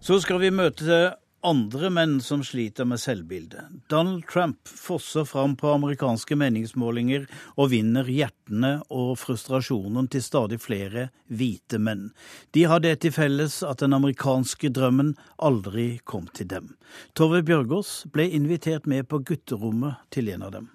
[0.00, 1.00] Så skal vi møte
[1.42, 3.62] andre menn som sliter med selvbildet.
[3.88, 7.26] Donald Trump fosser fram på amerikanske meningsmålinger
[7.56, 12.10] og vinner hjertene og frustrasjonen til stadig flere hvite menn.
[12.52, 16.74] De har det til felles at den amerikanske drømmen aldri kom til dem.
[17.16, 20.68] Tove Bjørgaas ble invitert med på gutterommet til en av dem.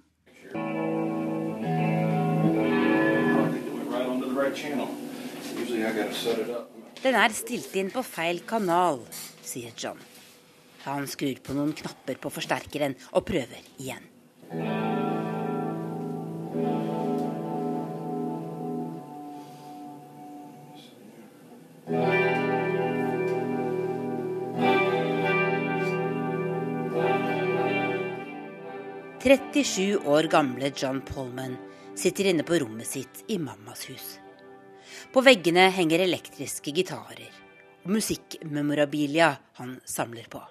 [7.05, 9.01] Den er stilt inn på feil kanal,
[9.45, 9.99] sier John.
[10.85, 14.11] Han skrur på noen knapper på forsterkeren og prøver igjen.
[29.25, 31.55] «37 år gamle John Polman
[31.97, 34.19] sitter inne på rommet sitt i mammas hus.
[35.09, 37.31] På veggene henger elektriske gitarer
[37.85, 40.43] og musikkmemorabilia han samler på.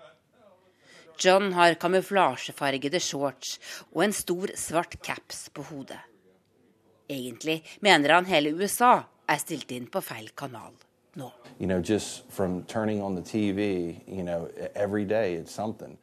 [1.19, 3.59] John har kamuflasjefargede shorts
[3.93, 6.01] og en stor, svart caps på hodet.
[7.11, 10.75] Egentlig mener han hele USA er stilt inn på feil kanal.
[11.17, 11.31] nå.
[11.61, 11.81] You know,
[13.25, 14.49] TV, you know,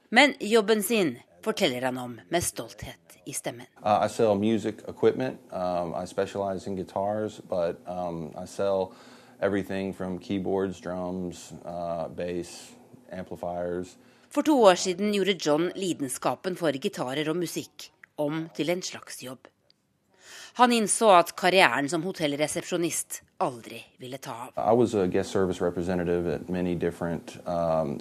[0.10, 3.66] Men jobben sin forteller han om med stolthet i stemmen.
[3.84, 5.38] Uh, I sell music equipment.
[5.52, 8.94] Um, I specialize in guitars, but um, I sell
[9.42, 12.72] everything from keyboards, drums, uh, bass,
[13.12, 13.98] amplifiers.
[14.32, 19.18] For to år siden gjorde John lidenskapen for gitarer og musikk om til en slags
[19.24, 19.48] jobb.
[20.56, 24.54] Han innså at karrieren som hotellresepsjonist aldri ville ta av.
[24.56, 25.36] I was a guest
[27.46, 28.00] um,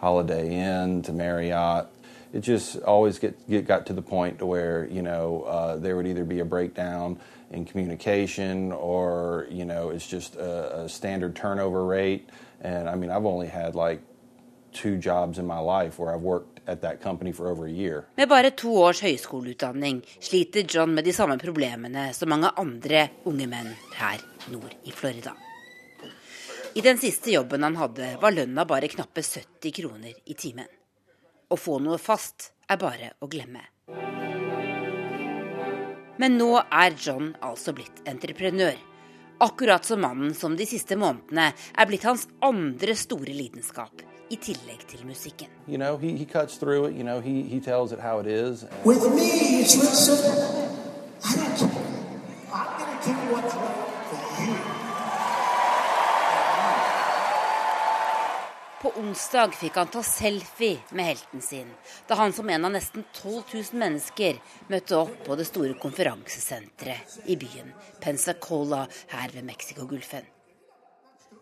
[0.00, 1.86] Holiday Inn to Marriott.
[2.32, 6.06] It just always get, get got to the point where you know uh, there would
[6.08, 7.18] either be a breakdown
[7.52, 12.28] in communication or you know it's just a, a standard turnover rate.
[12.60, 14.00] And I mean, I've only had like
[14.82, 16.58] two jobs in my life where I've worked
[18.16, 23.46] Med bare to års høyskoleutdanning sliter John med de samme problemene som mange andre unge
[23.48, 24.20] menn her
[24.52, 25.32] nord i Florida.
[26.74, 30.68] I den siste jobben han hadde, var lønna bare knappe 70 kroner i timen.
[31.48, 33.64] Å få noe fast er bare å glemme.
[36.20, 38.76] Men nå er John altså blitt entreprenør.
[39.40, 44.84] Akkurat som mannen som de siste månedene er blitt hans andre store lidenskap i tillegg
[44.88, 45.48] til musikken.
[45.68, 46.62] You know, he, he it,
[46.96, 47.60] you know, he, he
[58.82, 61.70] På onsdag fikk han ta selfie med helten sin,
[62.06, 64.38] da han som en av nesten 12 000 mennesker
[64.70, 70.22] møtte opp på det store konferansesenteret i byen Pensacola her ved Mexicogolfen.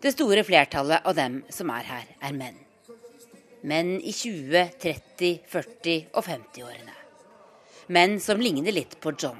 [0.02, 2.65] Det store flertallet av dem som er her, er menn
[3.62, 6.94] menn i 20-, 30-, 40- og 50-årene.
[7.94, 9.38] Menn som ligner litt på John.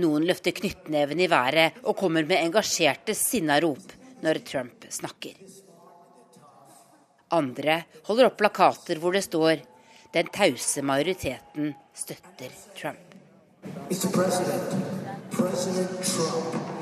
[0.00, 3.94] Noen løfter knyttneven i været og kommer med engasjerte sinnarop
[4.24, 5.36] når Trump snakker.
[7.34, 9.62] Andre holder opp plakater hvor det står
[10.14, 13.10] 'Den tause majoriteten støtter Trump'.
[13.88, 14.70] President,
[15.30, 16.73] President Trump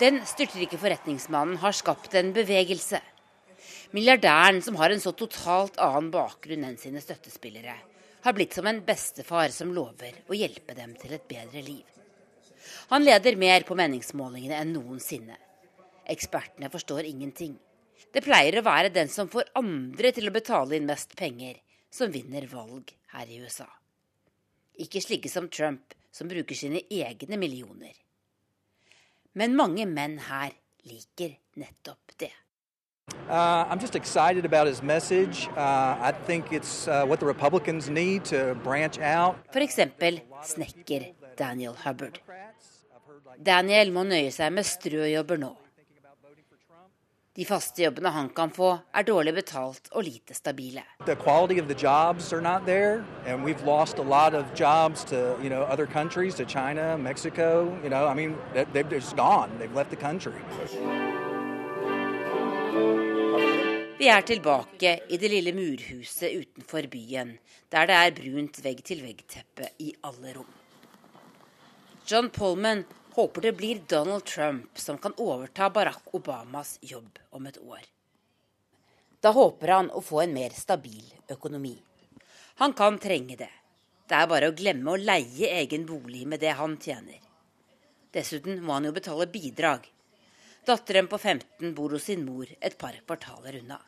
[0.00, 2.98] Den styrtrike forretningsmannen har skapt en bevegelse.
[3.94, 7.76] Milliardæren, som har en så totalt annen bakgrunn enn sine støttespillere,
[8.24, 11.86] har blitt som en bestefar som lover å hjelpe dem til et bedre liv.
[12.90, 15.38] Han leder mer på meningsmålingene enn noensinne.
[16.10, 17.54] Ekspertene forstår ingenting.
[18.10, 22.10] Det pleier å være den som får andre til å betale inn mest penger, som
[22.10, 23.70] vinner valg her i USA.
[24.74, 27.94] Ikke slike som Trump, som bruker sine egne millioner.
[29.34, 30.52] Men mange menn her
[30.86, 32.30] liker nettopp det.
[33.28, 35.48] Uh, I'm just excited about his message.
[35.56, 39.36] Uh, I think it's uh, what the Republicans need to branch out.
[39.52, 42.20] For eksempel snekker Daniel Hubbard.
[43.42, 45.50] Daniel må nøye seg med strøjobber nå.
[47.34, 50.84] De faste jobbene han kan få, er dårlig betalt og lite stabile.
[51.06, 55.04] The quality of the jobs are not there, and we've lost a lot of jobs
[55.06, 57.76] to you know countries, to China, Mexico.
[57.82, 58.36] You know, I mean,
[58.72, 59.50] they've just gone.
[59.58, 60.38] They've left the country.
[63.98, 67.38] Vi er tilbake i det lille murhuset utenfor byen,
[67.72, 70.50] der det er brunt vegg-til-vegg-teppe i alle rom.
[72.10, 77.58] John Polman håper det blir Donald Trump som kan overta Barack Obamas jobb om et
[77.58, 77.80] år.
[79.20, 81.76] Da håper han å få en mer stabil økonomi.
[82.60, 83.50] Han kan trenge det.
[84.08, 87.22] Det er bare å glemme å leie egen bolig med det han tjener.
[88.12, 89.86] Dessuten må han jo betale bidrag.
[90.66, 93.80] Datteren på 15 bor hos sin mor et par kvartaler unna.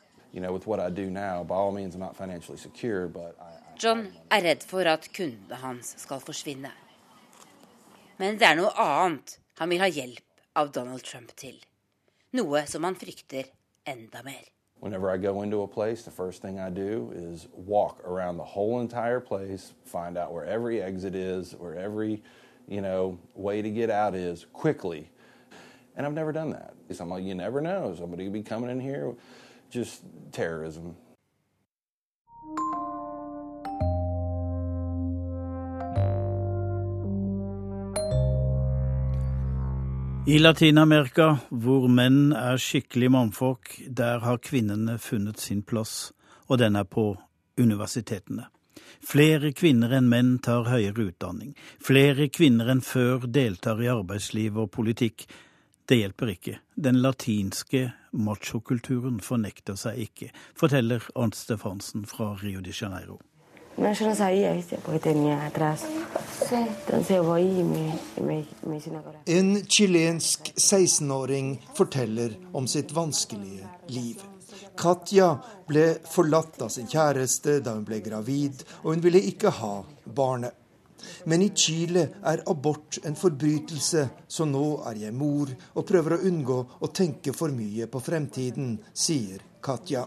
[3.77, 4.03] John
[4.33, 6.71] er redd for at kundene hans skal forsvinne.
[8.17, 11.59] Men det er noe annet han vil ha hjelp av Donald Trump til.
[12.33, 13.51] Noe som han frykter
[13.85, 14.41] enda mer.
[14.79, 18.43] Whenever I go into a place, the first thing I do is walk around the
[18.43, 22.23] whole entire place, find out where every exit is, where every,
[22.67, 25.09] you know, way to get out is quickly.
[25.95, 26.73] And I've never done that.
[26.99, 27.95] I'm like, you never know.
[27.97, 29.15] Somebody could be coming in here,
[29.69, 30.01] just
[30.31, 30.95] terrorism.
[40.27, 46.09] I Latin-Amerika, hvor menn er skikkelig mannfolk, der har kvinnene funnet sin plass,
[46.51, 47.13] og den er på
[47.55, 48.49] universitetene.
[48.99, 51.53] Flere kvinner enn menn tar høyere utdanning.
[51.79, 55.29] Flere kvinner enn før deltar i arbeidsliv og politikk.
[55.87, 56.57] Det hjelper ikke.
[56.75, 63.21] Den latinske machokulturen fornekter seg ikke, forteller Arnt Stefansen fra Rio de Janeiro.
[63.77, 64.77] No, yo no sabía, ¿viste?
[64.83, 65.83] Porque tenía atrás.
[66.51, 69.23] Entonces voy y me, me, me hice una corazón.
[69.25, 74.21] En chilensk 16-åring forteller om sitt vanskelige liv.
[74.77, 75.31] Katja
[75.67, 79.73] ble forlatt av sin kjæreste da hun ble gravid, og hun ville ikke ha
[80.05, 80.53] barnet.
[81.25, 86.21] Men i Chile er abort en forbrytelse, så nå er jeg mor og prøver å
[86.29, 90.05] unngå å tenke for mye på fremtiden, sier Katja.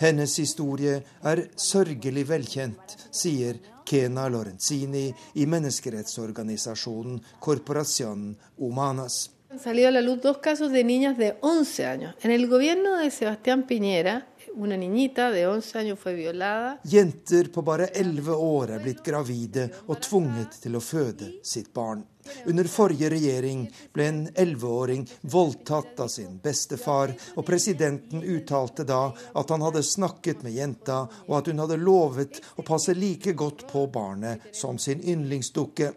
[0.00, 9.30] Hennes historie er sørgelig velkjent, sier Kena Lorenzini i menneskerettsorganisasjonen Corporación Humanas.
[9.58, 12.14] salido a la luz dos casos de niñas de 11 años.
[12.22, 16.80] En el gobierno de Sebastián Piñera, una niñita de 11 años fue violada.
[16.84, 22.04] Jenter på bare 11 år er blitt gravide og tvunget til å føde sitt barn.
[22.46, 29.02] Under forrige regjering ble en 11-åring voldtatt av sin bestefar, og presidenten uttalte da
[29.34, 33.66] at han hadde snakket med jenta, og at hun hadde lovet å passe like godt
[33.70, 35.92] på barnet som sin yndlingsdukke.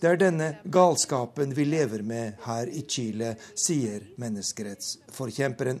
[0.00, 5.80] Det er denne galskapen vi lever med her i Chile, sier menneskerettsforkjemperen.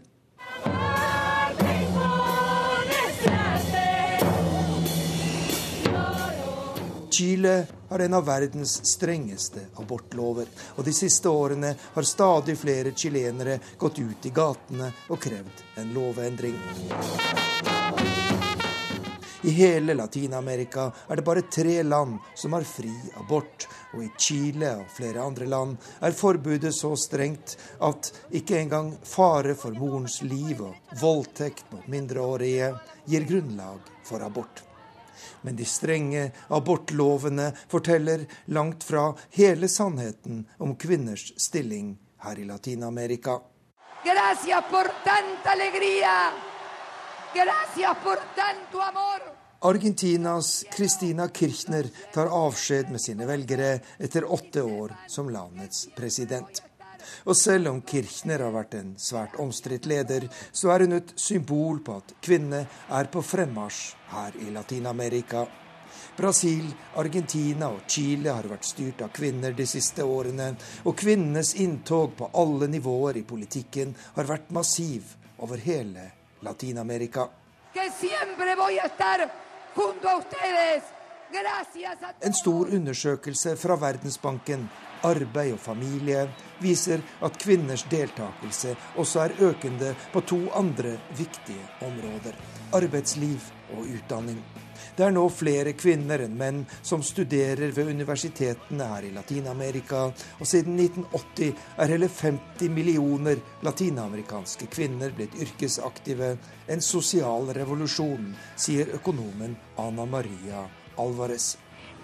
[7.18, 10.46] Chile har en av verdens strengeste abortlover,
[10.76, 15.90] og de siste årene har stadig flere chilenere gått ut i gatene og krevd en
[15.96, 16.60] lovendring.
[19.42, 23.66] I hele Latin-Amerika er det bare tre land som har fri abort,
[23.96, 29.58] og i Chile og flere andre land er forbudet så strengt at ikke engang fare
[29.58, 32.72] for morens liv og voldtekt mot mindreårige
[33.10, 34.67] gir grunnlag for abort.
[35.42, 43.40] Men de strenge abortlovene forteller langt fra hele sannheten om kvinners stilling her i Latin-Amerika.
[49.60, 56.62] Argentinas Christina Kirchner tar avskjed med sine velgere etter åtte år som landets president.
[57.26, 61.80] Og selv om Kirchner har vært en svært omstridt leder, så er hun et symbol
[61.84, 65.46] på at kvinner er på fremmarsj her i Latin-Amerika.
[66.18, 66.64] Brasil,
[66.98, 70.48] Argentina og Chile har vært styrt av kvinner de siste årene,
[70.84, 76.08] og kvinnenes inntog på alle nivåer i politikken har vært massiv over hele
[76.42, 77.28] Latin-Amerika.
[82.20, 84.68] En stor undersøkelse fra Verdensbanken,
[85.06, 86.26] Arbeid og familie,
[86.62, 92.34] viser at kvinners deltakelse også er økende på to andre viktige områder
[92.72, 93.40] arbeidsliv
[93.76, 94.40] og utdanning.
[94.96, 100.46] Det er nå flere kvinner enn menn som studerer ved universitetene her i Latin-Amerika, og
[100.46, 106.34] siden 1980 er hele 50 millioner latinamerikanske kvinner blitt yrkesaktive.
[106.66, 110.66] En sosial revolusjon, sier økonomen Ana Maria
[110.98, 111.56] Alvarez.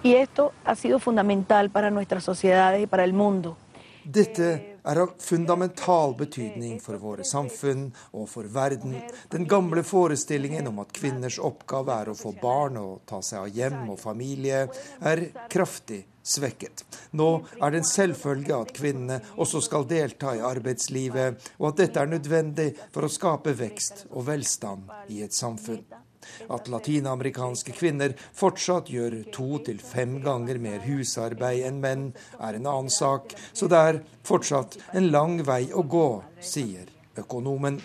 [0.05, 3.57] Y esto ha sido fundamental para nuestras sociedades y para el mundo.
[4.05, 8.99] Dette er av fundamental betydning for våre samfunn og for verden.
[9.33, 13.57] Den gamle forestillingen om at kvinners oppgave er å få barn og ta seg av
[13.57, 14.67] hjem og familie,
[15.01, 16.85] er kraftig svekket.
[17.17, 22.05] Nå er det en selvfølge at kvinnene også skal delta i arbeidslivet, og at dette
[22.05, 26.04] er nødvendig for å skape vekst og velstand i et samfunn.
[26.53, 32.11] At latinamerikanske kvinner fortsatt gjør to til fem ganger mer husarbeid enn menn,
[32.41, 36.09] er en annen sak, så det er fortsatt en lang vei å gå,
[36.41, 37.81] sier økonomen.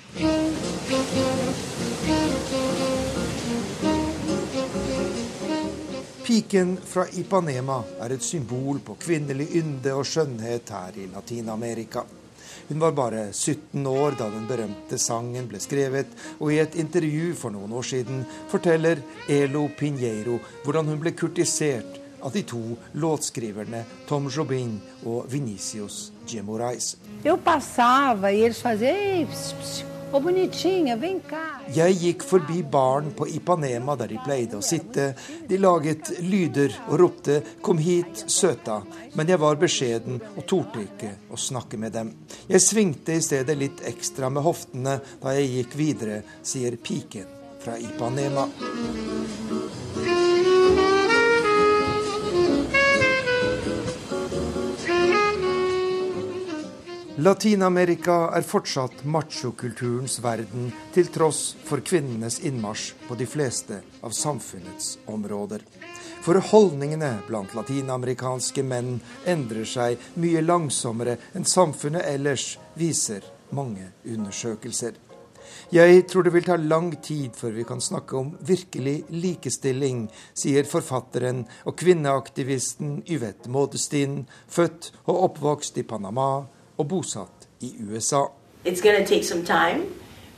[6.29, 12.05] Piken fra Ipanema er et symbol på kvinnelig ynde og skjønnhet her i Latin-Amerika.
[12.69, 17.33] Hun var bare 17 år da den berømte sangen ble skrevet, og i et intervju
[17.37, 22.61] for noen år siden forteller Elo Pinheiro hvordan hun ble kurtisert av de to
[22.99, 24.75] låtskriverne Tom Jobin
[25.05, 26.95] og Venicius Gemorais.
[27.23, 29.88] Jeg passava og de faziam,
[31.75, 35.11] Jeg gikk forbi baren på Ipanema der de pleide å sitte.
[35.47, 38.81] De laget lyder og ropte 'kom hit, søta',
[39.13, 42.13] men jeg var beskjeden og torde ikke å snakke med dem.
[42.47, 47.27] Jeg svingte i stedet litt ekstra med hoftene da jeg gikk videre, sier piken
[47.59, 48.47] fra Ipanema.
[57.19, 64.93] Latin-Amerika er fortsatt machokulturens verden, til tross for kvinnenes innmarsj på de fleste av samfunnets
[65.11, 65.65] områder.
[66.23, 74.93] For holdningene blant latinamerikanske menn endrer seg mye langsommere enn samfunnet ellers, viser mange undersøkelser.
[75.75, 80.63] Jeg tror det vil ta lang tid før vi kan snakke om virkelig likestilling, sier
[80.71, 86.29] forfatteren og kvinneaktivisten Yvette Modestin, født og oppvokst i Panama
[86.79, 88.25] og bosatt i USA.
[88.65, 89.87] It's gonna take some time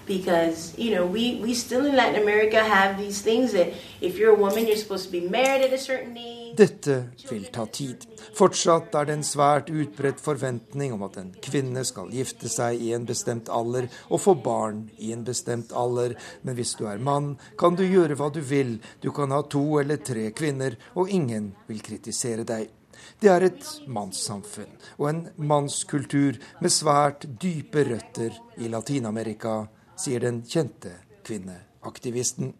[0.08, 3.68] because you know we we still in Latin America have these things that
[4.02, 6.56] if you're a woman you're supposed to be married at a certain age.
[6.58, 6.96] Dette
[7.30, 8.06] vil ta tid.
[8.36, 12.92] Fortsatt er det en svært utbredt forventning om at en kvinne skal gifte seg i
[12.98, 16.18] en bestemt alder og få barn i en bestemt alder.
[16.44, 18.80] Men hvis du er mann, kan du gjøre hva du vil.
[19.00, 22.81] Du kan ha to eller tre kvinner, og ingen vil kritisere deg.
[23.22, 30.40] Det er et mannssamfunn og en mannskultur med svært dype røtter i Latin-Amerika, sier den
[30.42, 30.96] kjente
[31.28, 32.56] kvinneaktivisten.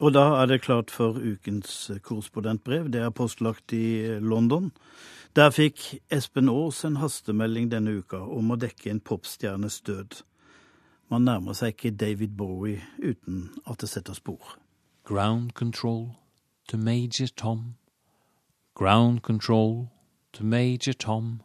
[0.00, 2.90] Og da er det klart for ukens korrespondentbrev.
[2.92, 4.70] Det er postlagt i London.
[5.36, 10.22] Der fikk Espen Aas en hastemelding denne uka om å dekke en popstjernes død.
[11.08, 14.58] Man nærmer seg ikke David Bowie uten at det setter spor.
[15.08, 16.10] Ground control
[16.68, 17.79] to Major Tom.
[18.80, 19.88] Ground control
[20.32, 21.42] to Major Tom.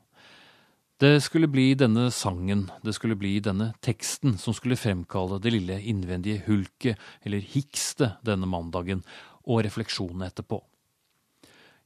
[0.98, 5.76] Det skulle bli denne sangen, det skulle bli denne teksten, som skulle fremkalle det lille
[5.84, 6.96] innvendige hulket,
[7.28, 9.02] eller hikste, denne mandagen,
[9.44, 10.62] og refleksjonene etterpå.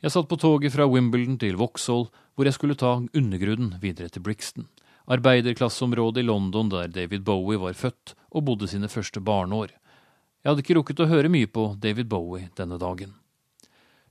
[0.05, 2.05] Jeg satt på toget fra Wimbledon til Vauxhall,
[2.37, 4.67] hvor jeg skulle ta undergrunnen videre til Brixton,
[5.09, 9.73] arbeiderklasseområdet i London der David Bowie var født og bodde sine første barneår.
[10.45, 13.17] Jeg hadde ikke rukket å høre mye på David Bowie denne dagen.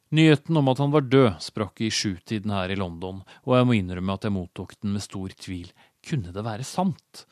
[0.08, 3.74] Nyheten om at han var død, sprakk i sjutiden her i London, og jeg må
[3.76, 5.68] innrømme at jeg mottok den med stor tvil.
[6.08, 7.26] Kunne det være sant?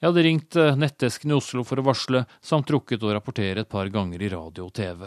[0.00, 3.72] Jeg hadde ringt eh, nettdesken i Oslo for å varsle, samt rukket å rapportere et
[3.72, 5.06] par ganger i radio og TV.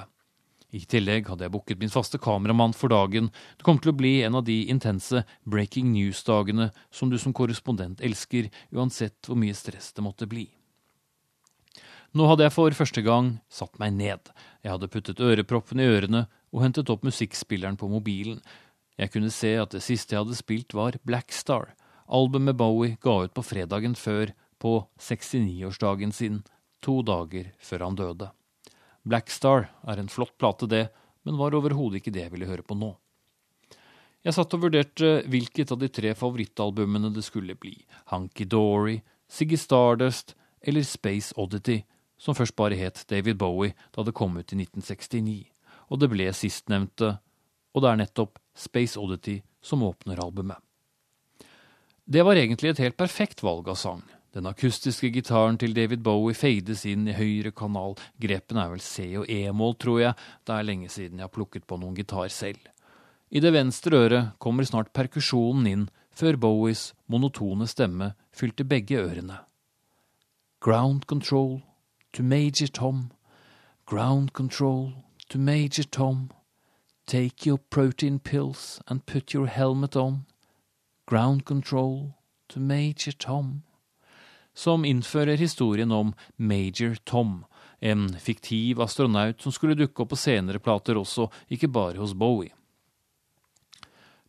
[0.73, 3.29] I tillegg hadde jeg booket min faste kameramann for dagen.
[3.57, 8.01] Det kom til å bli en av de intense breaking news-dagene som du som korrespondent
[8.01, 10.47] elsker, uansett hvor mye stress det måtte bli.
[12.13, 14.27] Nå hadde jeg for første gang satt meg ned.
[14.61, 18.37] Jeg hadde puttet øreproppen i ørene og hentet opp musikkspilleren på mobilen.
[19.01, 21.71] Jeg kunne se at det siste jeg hadde spilt, var Black Star,
[22.05, 24.29] albumet Bowie ga ut på fredagen før,
[24.61, 26.43] på 69-årsdagen sin,
[26.85, 28.27] to dager før han døde.
[29.01, 30.83] Black Star er en flott plate, det,
[31.25, 32.91] men var overhodet ikke det jeg ville høre på nå.
[34.23, 37.73] Jeg satt og vurderte hvilket av de tre favorittalbumene det skulle bli,
[38.13, 41.81] Hunky Dory, Siggy Stardust eller Space Oddity,
[42.23, 45.53] som først bare het David Bowie da det kom ut i 1969
[45.93, 47.17] og det ble sistnevnte,
[47.73, 50.57] og det er nettopp Space Oddity som åpner albumet.
[52.03, 54.01] Det var egentlig et helt perfekt valg av sang.
[54.33, 59.05] Den akustiske gitaren til David Bowie fades inn i høyre kanal, grepene er vel C
[59.21, 62.59] og E-mål, tror jeg, det er lenge siden jeg har plukket på noen gitar selv.
[63.29, 69.39] I det venstre øret kommer snart perkusjonen inn, før Bowies monotone stemme fylte begge ørene.
[70.61, 71.61] Ground control
[72.13, 73.09] to Major Tom,
[73.85, 74.93] ground control
[75.29, 76.29] to Major Tom.
[77.07, 80.25] Take your protein pills and put your helmet on.
[81.05, 82.13] Ground control
[82.49, 83.63] to Major Tom.
[84.53, 87.45] Som innfører historien om Major Tom,
[87.79, 92.53] en fiktiv astronaut som skulle dukke opp på senere plater også, ikke bare hos Bowie.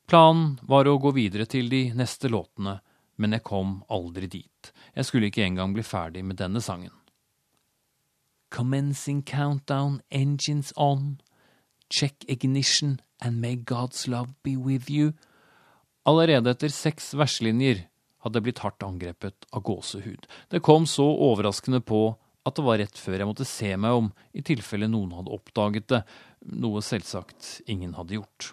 [0.09, 2.79] Planen var å gå videre til de neste låtene,
[3.17, 4.73] men jeg kom aldri dit.
[4.97, 7.04] Jeg skulle ikke engang bli ferdig med denne sangen.
[8.55, 11.21] Commencing countdown, engines on.
[11.91, 15.13] Check ignition and may God's love be with you.
[16.07, 17.89] Allerede etter seks verslinjer
[18.23, 20.29] hadde jeg blitt hardt angrepet av gåsehud.
[20.55, 22.15] Det kom så overraskende på
[22.47, 25.89] at det var rett før jeg måtte se meg om i tilfelle noen hadde oppdaget
[25.91, 26.05] det,
[26.55, 28.53] noe selvsagt ingen hadde gjort.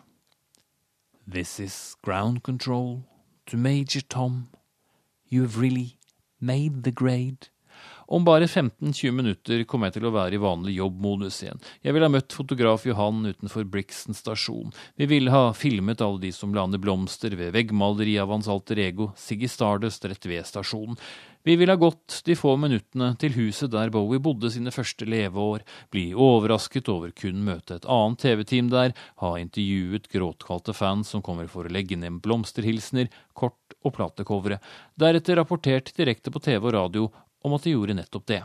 [1.29, 3.03] This is ground control
[3.45, 4.49] to Major Tom.
[5.29, 5.99] You've really
[6.39, 7.51] made the grade.
[8.11, 11.61] Om bare 15-20 minutter kommer jeg til å være i vanlig jobbmodus igjen.
[11.79, 14.73] Jeg ville ha møtt fotograf Johan utenfor Brixton stasjon.
[14.99, 18.83] Vi ville ha filmet alle de som la ned blomster ved veggmaleriet av hans alter
[18.83, 20.99] ego, Siggy Stardust, rett ved stasjonen.
[21.47, 25.63] Vi ville ha gått de få minuttene til huset der Bowie bodde sine første leveår,
[25.95, 28.91] bli overrasket over kun møte et annet TV-team der,
[29.23, 34.59] ha intervjuet gråtkalte fans som kommer for å legge ned blomsterhilsener, kort og platecovere,
[34.99, 37.09] deretter rapportert direkte på TV og radio
[37.41, 38.43] om at de gjorde nettopp det.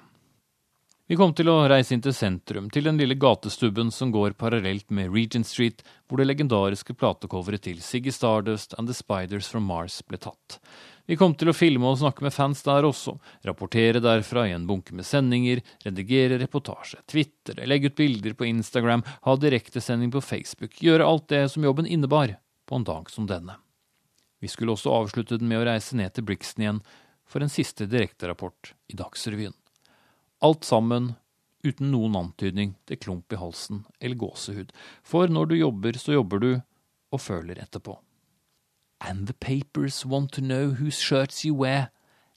[1.07, 4.89] Vi kom til å reise inn til sentrum, til den lille gatestubben som går parallelt
[4.91, 10.01] med Regent Street, hvor det legendariske platecoveret til Siggy Stardust and The Spiders from Mars
[10.03, 10.59] ble tatt.
[11.07, 13.15] Vi kom til å filme og snakke med fans der også,
[13.47, 19.07] rapportere derfra i en bunke med sendinger, redigere reportasje, twitre, legge ut bilder på Instagram,
[19.07, 22.35] ha direktesending på Facebook, gjøre alt det som jobben innebar
[22.67, 23.61] på en dag som denne.
[24.43, 26.83] Vi skulle også avslutte den med å reise ned til Brixton igjen
[27.27, 29.55] for en siste direkterapport i Dagsrevyen.
[30.45, 31.15] Alt sammen
[31.67, 34.73] uten noen antydning til klump i halsen eller gåsehud.
[35.03, 36.51] For når du jobber, så jobber du,
[37.15, 37.99] og føler etterpå.
[39.01, 41.91] And the papers want to know whose shirts you wear.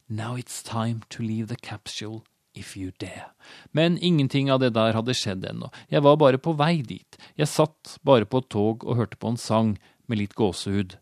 [0.08, 2.24] Now it's time to leave the capsule
[2.54, 3.32] if you dare.
[3.72, 5.70] Men ingenting av det der hadde skjedd ennå.
[5.90, 7.18] Jeg var bare på vei dit.
[7.38, 9.78] Jeg satt bare på et tog og hørte på en sang
[10.08, 10.98] med litt gåsehud.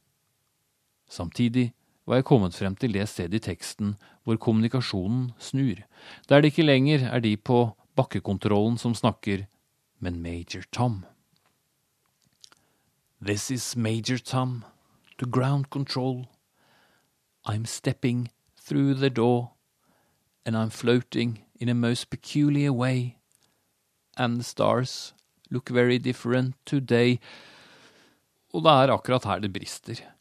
[1.09, 1.71] Samtidig
[2.07, 5.83] var jeg kommet frem til det stedet i teksten hvor kommunikasjonen snur,
[6.29, 9.45] der det ikke lenger er de på bakkekontrollen som snakker,
[9.99, 11.05] men Major Tom.
[13.21, 14.63] This is Major Tom
[15.17, 16.27] to ground control.
[17.45, 18.29] I'm stepping
[18.61, 19.51] through the door,
[20.45, 23.17] and I'm floating in a most peculiar way.
[24.17, 25.13] And the stars
[25.49, 27.19] look very different today.
[28.53, 30.16] Og det er akkurat her det brister.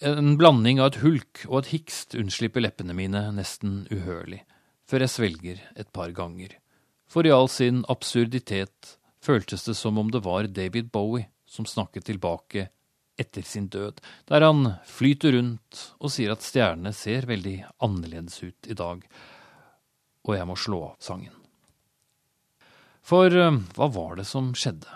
[0.00, 4.38] En blanding av et hulk og et hikst unnslipper leppene mine nesten uhørlig,
[4.88, 6.54] før jeg svelger et par ganger.
[7.04, 12.06] For i all sin absurditet føltes det som om det var David Bowie som snakket
[12.08, 12.70] tilbake
[13.20, 18.72] etter sin død, der han flyter rundt og sier at stjernene ser veldig annerledes ut
[18.72, 19.04] i dag,
[20.24, 21.36] og jeg må slå av sangen.
[23.04, 24.88] For eh, hva var det som skjedde?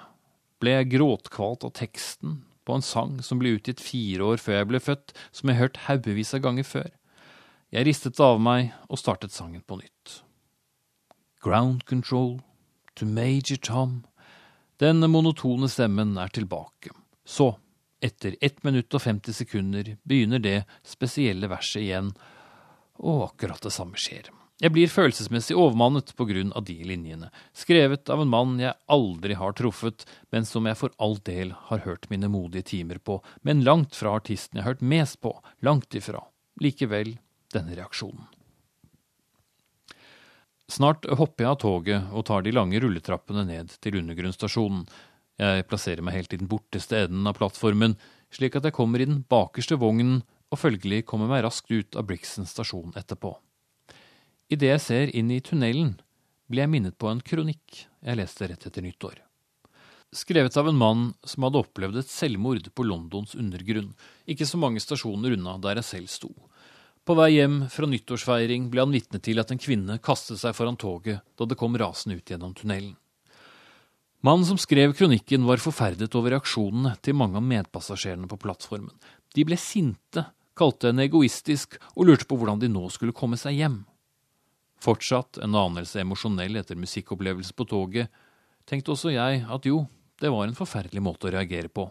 [0.65, 4.71] Ble jeg gråtkvalt av teksten på en sang som ble utgitt fire år før jeg
[4.71, 6.91] ble født, som jeg hørt haugevis av ganger før?
[7.75, 10.21] Jeg ristet av meg og startet sangen på nytt.
[11.45, 12.41] Ground control
[12.97, 14.05] to Major Tom
[14.83, 16.91] den monotone stemmen er tilbake.
[17.25, 17.53] Så,
[18.03, 22.11] etter 1 minutt og 50 sekunder, begynner det spesielle verset igjen,
[22.99, 24.31] og akkurat det samme skjer.
[24.63, 27.27] Jeg blir følelsesmessig overmannet på grunn av de linjene,
[27.59, 31.83] skrevet av en mann jeg aldri har truffet, men som jeg for all del har
[31.83, 35.33] hørt mine modige timer på, men langt fra artisten jeg har hørt mest på,
[35.67, 36.23] langt ifra.
[36.63, 37.17] Likevel
[37.51, 38.29] denne reaksjonen.
[40.71, 44.85] Snart hopper jeg av toget og tar de lange rulletrappene ned til undergrunnsstasjonen.
[45.43, 47.99] Jeg plasserer meg helt i den borteste enden av plattformen,
[48.33, 50.23] slik at jeg kommer i den bakerste vognen
[50.55, 53.35] og følgelig kommer meg raskt ut av Brixton stasjon etterpå.
[54.53, 55.95] Idet jeg ser inn i tunnelen,
[56.51, 59.23] blir jeg minnet på en kronikk jeg leste rett etter nyttår.
[60.15, 63.95] Skrevet av en mann som hadde opplevd et selvmord på Londons undergrunn,
[64.31, 66.31] ikke så mange stasjoner unna der jeg selv sto.
[67.05, 70.79] På vei hjem fra nyttårsfeiring ble han vitne til at en kvinne kastet seg foran
[70.81, 72.95] toget da det kom rasende ut gjennom tunnelen.
[74.25, 78.95] Mannen som skrev kronikken, var forferdet over reaksjonene til mange av medpassasjerene på plattformen.
[79.37, 80.25] De ble sinte,
[80.57, 83.83] kalte henne egoistisk og lurte på hvordan de nå skulle komme seg hjem.
[84.85, 88.11] Fortsatt en anelse emosjonell etter musikkopplevelse på toget,
[88.69, 89.85] tenkte også jeg at jo,
[90.21, 91.87] det var en forferdelig måte å reagere på.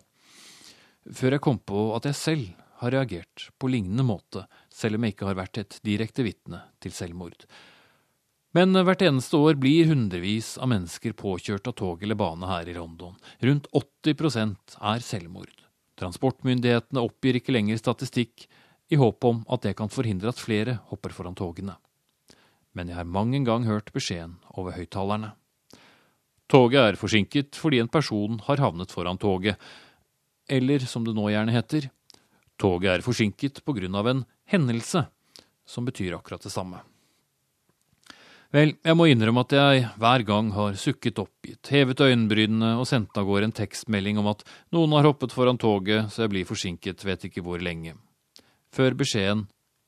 [1.10, 2.52] Før jeg kom på at jeg selv
[2.84, 6.94] har reagert på lignende måte, selv om jeg ikke har vært et direkte vitne til
[6.96, 7.48] selvmord.
[8.54, 12.76] Men hvert eneste år blir hundrevis av mennesker påkjørt av tog eller bane her i
[12.78, 13.16] London.
[13.42, 15.56] Rundt 80 er selvmord.
[15.98, 18.46] Transportmyndighetene oppgir ikke lenger statistikk,
[18.92, 21.74] i håp om at det kan forhindre at flere hopper foran togene.
[22.74, 25.34] Men jeg har mang en gang hørt beskjeden over høyttalerne.
[26.50, 29.58] Toget er forsinket fordi en person har havnet foran toget,
[30.50, 31.88] eller som det nå gjerne heter,
[32.60, 35.08] Toget er forsinket på grunn av en hendelse,
[35.66, 36.84] som betyr akkurat det samme.
[38.54, 43.18] Vel, jeg må innrømme at jeg hver gang har sukket oppgitt, hevet øyenbrynene og sendt
[43.18, 44.46] av gårde en tekstmelding om at
[44.76, 47.96] noen har hoppet foran toget, så jeg blir forsinket, vet ikke hvor lenge.
[48.74, 49.48] Før beskjeden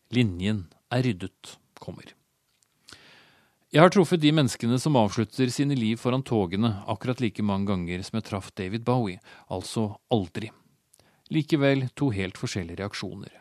[0.10, 2.10] 'linjen er ryddet' kommer.
[3.74, 8.04] Jeg har truffet de menneskene som avslutter sine liv foran togene akkurat like mange ganger
[8.06, 9.18] som jeg traff David Bowie,
[9.50, 10.52] altså aldri.
[11.34, 13.32] Likevel to helt forskjellige reaksjoner.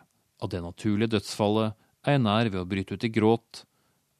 [0.41, 3.65] Av det naturlige dødsfallet er jeg nær ved å bryte ut i gråt.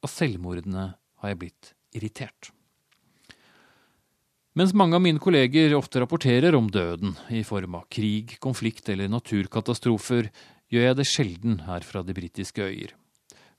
[0.05, 2.51] Av selvmordene har jeg blitt irritert.
[4.55, 9.11] Mens mange av mine kolleger ofte rapporterer om døden i form av krig, konflikt eller
[9.11, 10.29] naturkatastrofer,
[10.71, 12.93] gjør jeg det sjelden her fra de britiske øyer.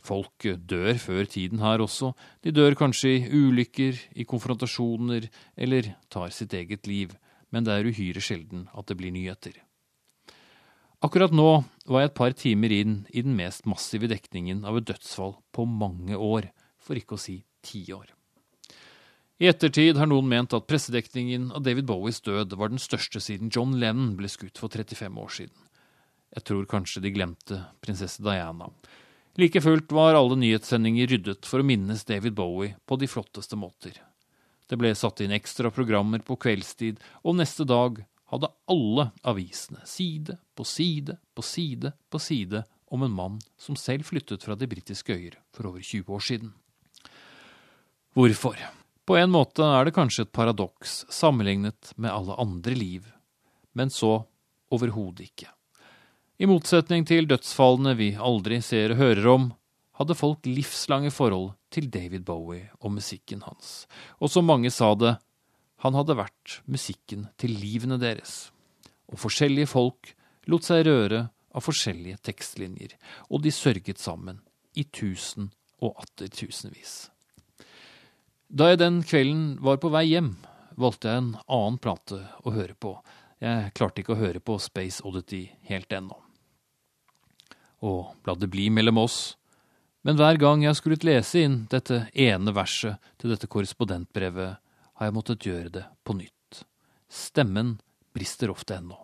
[0.05, 2.11] Folk dør før tiden her også,
[2.45, 7.15] de dør kanskje i ulykker, i konfrontasjoner eller tar sitt eget liv,
[7.49, 9.55] men det er uhyre sjelden at det blir nyheter.
[11.05, 11.49] Akkurat nå
[11.89, 15.65] var jeg et par timer inn i den mest massive dekningen av et dødsfall på
[15.69, 18.07] mange år, for ikke å si ti år.
[19.41, 23.51] I ettertid har noen ment at pressedekningen av David Bowies død var den største siden
[23.51, 25.57] John Lennon ble skutt for 35 år siden.
[26.35, 28.69] Jeg tror kanskje de glemte prinsesse Diana.
[29.37, 33.97] Like fullt var alle nyhetssendinger ryddet for å minnes David Bowie på de flotteste måter.
[34.69, 37.99] Det ble satt inn ekstra programmer på kveldstid, og neste dag
[38.31, 44.07] hadde alle avisene side på side på side på side om en mann som selv
[44.07, 46.53] flyttet fra de britiske øyer for over 20 år siden.
[48.15, 48.55] Hvorfor?
[49.05, 53.11] På en måte er det kanskje et paradoks sammenlignet med alle andre liv,
[53.75, 54.21] men så
[54.71, 55.51] overhodet ikke.
[56.35, 59.45] I motsetning til dødsfallene vi aldri ser og hører om,
[59.95, 63.85] hadde folk livslange forhold til David Bowie og musikken hans,
[64.19, 65.13] og som mange sa det,
[65.79, 68.49] han hadde vært musikken til livene deres.
[69.07, 70.11] Og forskjellige folk
[70.51, 71.21] lot seg røre
[71.55, 72.97] av forskjellige tekstlinjer,
[73.31, 74.43] og de sørget sammen
[74.75, 77.13] i tusen og atter tusenvis.
[78.51, 80.33] Da jeg den kvelden var på vei hjem,
[80.75, 82.97] valgte jeg en annen plate å høre på.
[83.39, 86.24] Jeg klarte ikke å høre på Space Oddity helt ennå.
[87.83, 89.35] Og la det bli mellom oss,
[90.05, 94.61] men hver gang jeg skulle lese inn dette ene verset til dette korrespondentbrevet,
[94.95, 96.61] har jeg måttet gjøre det på nytt.
[97.09, 97.79] Stemmen
[98.13, 98.99] brister ofte ennå.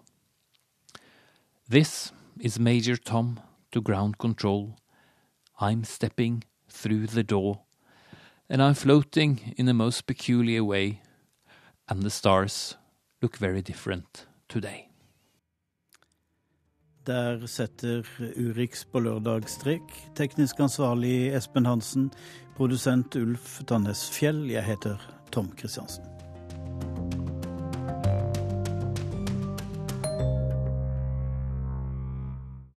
[1.68, 3.40] This is Major Tom
[3.72, 4.76] to ground control.
[5.60, 7.62] I'm stepping through the door
[8.52, 11.02] and I'm floating in a most peculiar way,
[11.88, 12.76] and the stars
[13.22, 14.91] look very different today.
[17.08, 18.06] Der setter
[18.38, 19.96] Urix på lørdag strek.
[20.16, 22.12] Teknisk ansvarlig Espen Hansen.
[22.58, 24.46] Produsent Ulf Tannes Fjell.
[24.54, 25.02] Jeg heter
[25.34, 26.11] Tom Kristiansen.